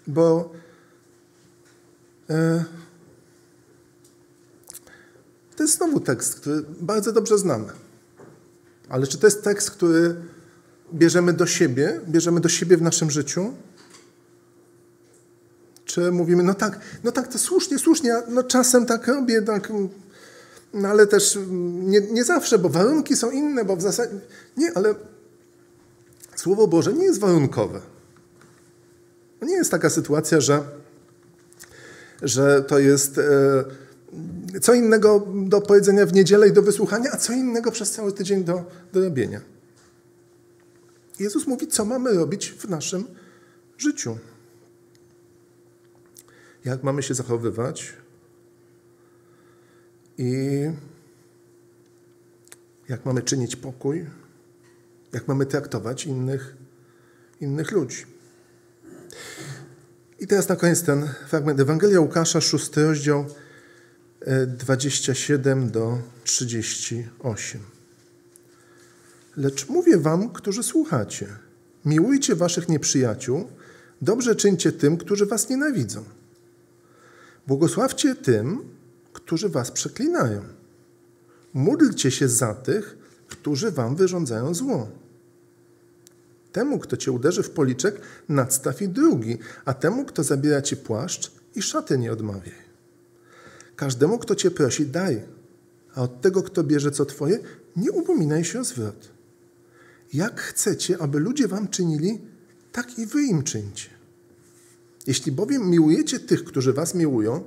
Bo 0.09 0.53
e, 2.31 2.64
to 5.57 5.62
jest 5.62 5.77
znowu 5.77 6.01
tekst, 6.01 6.35
który 6.35 6.64
bardzo 6.81 7.12
dobrze 7.12 7.38
znamy. 7.38 7.73
Ale 8.88 9.07
czy 9.07 9.18
to 9.18 9.27
jest 9.27 9.44
tekst, 9.44 9.71
który 9.71 10.16
bierzemy 10.94 11.33
do 11.33 11.47
siebie, 11.47 12.01
bierzemy 12.09 12.40
do 12.40 12.49
siebie 12.49 12.77
w 12.77 12.83
naszym 12.83 13.11
życiu? 13.11 13.55
Czy 15.85 16.12
mówimy, 16.12 16.42
no 16.42 16.55
tak, 16.55 16.81
no 17.05 17.12
tak, 17.12 17.29
to 17.29 17.38
słusznie, 17.38 17.79
słusznie, 17.79 18.14
no 18.29 18.42
czasem 18.42 18.87
tak 18.87 19.07
robię, 19.07 19.42
tak, 19.42 19.73
no 20.75 20.88
ale 20.88 21.07
też 21.07 21.38
nie, 21.81 22.01
nie 22.01 22.25
zawsze, 22.25 22.59
bo 22.59 22.68
warunki 22.68 23.16
są 23.16 23.31
inne, 23.31 23.64
bo 23.64 23.77
w 23.77 23.83
zasadzie... 23.83 24.12
Nie, 24.57 24.73
ale 24.77 24.94
Słowo 26.38 26.66
Boże 26.66 26.92
nie 26.92 27.05
jest 27.05 27.21
warunkowe. 27.21 27.81
To 29.40 29.46
nie 29.46 29.55
jest 29.55 29.70
taka 29.70 29.90
sytuacja, 29.90 30.40
że, 30.40 30.62
że 32.22 32.62
to 32.62 32.79
jest 32.79 33.18
e, 33.18 34.61
co 34.61 34.74
innego 34.74 35.29
do 35.35 35.61
powiedzenia 35.61 36.07
w 36.07 36.12
niedzielę 36.12 36.48
i 36.48 36.53
do 36.53 36.62
wysłuchania, 36.62 37.11
a 37.12 37.16
co 37.16 37.33
innego 37.33 37.70
przez 37.70 37.90
cały 37.90 38.12
tydzień 38.12 38.44
do, 38.44 38.64
do 38.92 39.01
robienia. 39.01 39.40
Jezus 41.18 41.46
mówi, 41.46 41.66
co 41.66 41.85
mamy 41.85 42.14
robić 42.14 42.53
w 42.53 42.68
naszym 42.68 43.05
życiu. 43.79 44.18
Jak 46.64 46.83
mamy 46.83 47.03
się 47.03 47.14
zachowywać 47.14 47.92
i 50.18 50.31
jak 52.88 53.05
mamy 53.05 53.22
czynić 53.22 53.57
pokój, 53.57 54.07
jak 55.12 55.29
mamy 55.29 55.46
traktować 55.46 56.07
innych, 56.07 56.57
innych 57.40 57.72
ludzi. 57.72 58.17
I 60.20 60.26
teraz 60.26 60.48
na 60.48 60.57
koniec 60.57 60.83
ten 60.83 61.09
fragment 61.28 61.61
Ewangelia 61.61 62.00
Łukasza, 62.00 62.40
szósty 62.40 62.85
rozdział, 62.85 63.26
27 64.46 65.62
e, 65.62 65.66
do 65.66 65.98
38. 66.24 67.61
Lecz 69.37 69.68
mówię 69.68 69.98
wam, 69.98 70.31
którzy 70.31 70.62
słuchacie, 70.62 71.26
miłujcie 71.85 72.35
waszych 72.35 72.68
nieprzyjaciół, 72.68 73.48
Dobrze 74.02 74.37
czyńcie 74.37 74.72
tym, 74.72 74.96
którzy 74.96 75.26
was 75.26 75.48
nienawidzą. 75.48 76.04
Błogosławcie 77.46 78.14
tym, 78.14 78.64
którzy 79.12 79.48
was 79.48 79.70
przeklinają. 79.70 80.42
Módlcie 81.54 82.11
się 82.11 82.28
za 82.28 82.54
tych, 82.54 82.96
którzy 83.28 83.70
wam 83.70 83.96
wyrządzają 83.96 84.54
zło. 84.54 84.88
Temu, 86.52 86.78
kto 86.78 86.96
cię 86.96 87.12
uderzy 87.12 87.42
w 87.42 87.50
policzek, 87.50 88.00
nadstaw 88.28 88.82
i 88.82 88.88
drugi, 88.88 89.38
a 89.64 89.74
temu, 89.74 90.04
kto 90.04 90.22
zabiera 90.22 90.62
ci 90.62 90.76
płaszcz 90.76 91.32
i 91.54 91.62
szaty 91.62 91.98
nie 91.98 92.12
odmawiaj. 92.12 92.68
Każdemu, 93.76 94.18
kto 94.18 94.34
cię 94.34 94.50
prosi, 94.50 94.87
daj, 94.87 95.22
a 95.94 96.02
od 96.02 96.20
tego, 96.20 96.42
kto 96.42 96.64
bierze 96.64 96.90
co 96.90 97.04
twoje, 97.04 97.38
nie 97.76 97.92
upominaj 97.92 98.44
się 98.44 98.61
o 98.61 98.64
zwrot. 98.64 99.08
Jak 100.12 100.40
chcecie, 100.40 100.98
aby 100.98 101.20
ludzie 101.20 101.48
wam 101.48 101.68
czynili, 101.68 102.20
tak 102.72 102.98
i 102.98 103.06
wy 103.06 103.22
im 103.22 103.42
czyńcie. 103.42 103.88
Jeśli 105.06 105.32
bowiem 105.32 105.70
miłujecie 105.70 106.20
tych, 106.20 106.44
którzy 106.44 106.72
was 106.72 106.94
miłują, 106.94 107.44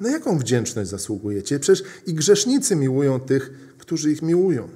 na 0.00 0.10
jaką 0.10 0.38
wdzięczność 0.38 0.90
zasługujecie? 0.90 1.58
Przecież 1.58 1.88
i 2.06 2.14
grzesznicy 2.14 2.76
miłują 2.76 3.20
tych, 3.20 3.50
którzy 3.78 4.12
ich 4.12 4.22
miłują. 4.22 4.68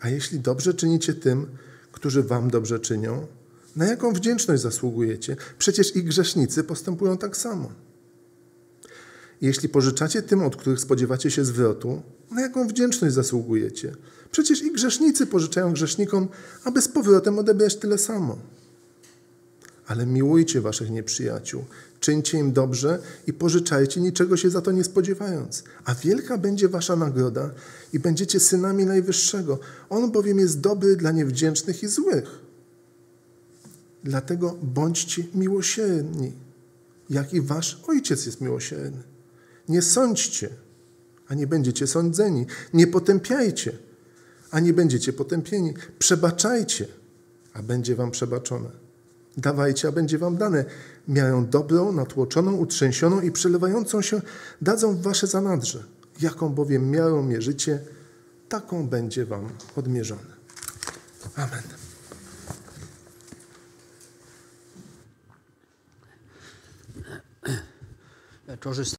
A 0.00 0.08
jeśli 0.08 0.40
dobrze 0.40 0.74
czynicie 0.74 1.14
tym, 1.14 1.46
którzy 1.98 2.22
wam 2.22 2.50
dobrze 2.50 2.78
czynią, 2.78 3.26
na 3.76 3.86
jaką 3.86 4.12
wdzięczność 4.12 4.62
zasługujecie? 4.62 5.36
Przecież 5.58 5.96
i 5.96 6.04
grzesznicy 6.04 6.64
postępują 6.64 7.18
tak 7.18 7.36
samo. 7.36 7.72
Jeśli 9.40 9.68
pożyczacie 9.68 10.22
tym, 10.22 10.42
od 10.42 10.56
których 10.56 10.80
spodziewacie 10.80 11.30
się 11.30 11.44
zwrotu, 11.44 12.02
na 12.30 12.40
jaką 12.40 12.68
wdzięczność 12.68 13.14
zasługujecie? 13.14 13.92
Przecież 14.30 14.62
i 14.62 14.72
grzesznicy 14.72 15.26
pożyczają 15.26 15.72
grzesznikom, 15.72 16.28
aby 16.64 16.82
z 16.82 16.88
powrotem 16.88 17.38
odebrać 17.38 17.76
tyle 17.76 17.98
samo. 17.98 18.38
Ale 19.88 20.06
miłujcie 20.06 20.60
waszych 20.60 20.90
nieprzyjaciół, 20.90 21.64
czyńcie 22.00 22.38
im 22.38 22.52
dobrze 22.52 22.98
i 23.26 23.32
pożyczajcie, 23.32 24.00
niczego 24.00 24.36
się 24.36 24.50
za 24.50 24.60
to 24.60 24.72
nie 24.72 24.84
spodziewając. 24.84 25.64
A 25.84 25.94
wielka 25.94 26.38
będzie 26.38 26.68
wasza 26.68 26.96
nagroda 26.96 27.50
i 27.92 27.98
będziecie 27.98 28.40
synami 28.40 28.86
Najwyższego. 28.86 29.58
On 29.90 30.12
bowiem 30.12 30.38
jest 30.38 30.60
dobry 30.60 30.96
dla 30.96 31.10
niewdzięcznych 31.10 31.82
i 31.82 31.86
złych. 31.86 32.38
Dlatego 34.04 34.56
bądźcie 34.62 35.24
miłosierni, 35.34 36.32
jak 37.10 37.34
i 37.34 37.40
wasz 37.40 37.82
Ojciec 37.86 38.26
jest 38.26 38.40
miłosierny. 38.40 39.02
Nie 39.68 39.82
sądźcie, 39.82 40.48
a 41.28 41.34
nie 41.34 41.46
będziecie 41.46 41.86
sądzeni. 41.86 42.46
Nie 42.74 42.86
potępiajcie, 42.86 43.72
a 44.50 44.60
nie 44.60 44.72
będziecie 44.72 45.12
potępieni. 45.12 45.74
Przebaczajcie, 45.98 46.86
a 47.52 47.62
będzie 47.62 47.96
wam 47.96 48.10
przebaczone. 48.10 48.87
Dawajcie, 49.38 49.88
a 49.88 49.92
będzie 49.92 50.18
wam 50.18 50.36
dane. 50.36 50.64
Miarę 51.08 51.46
dobrą, 51.50 51.92
natłoczoną, 51.92 52.52
utrzęsioną 52.52 53.20
i 53.20 53.32
przelewającą 53.32 54.02
się 54.02 54.20
dadzą 54.62 54.96
w 54.96 55.02
wasze 55.02 55.26
zanadrze. 55.26 55.84
Jaką 56.20 56.48
bowiem 56.48 56.90
miarą 56.90 57.22
mierzycie, 57.22 57.80
taką 58.48 58.88
będzie 58.88 59.26
wam 59.26 59.48
odmierzone. 59.76 60.38
Amen. 61.36 61.62
Korzyst 68.60 68.96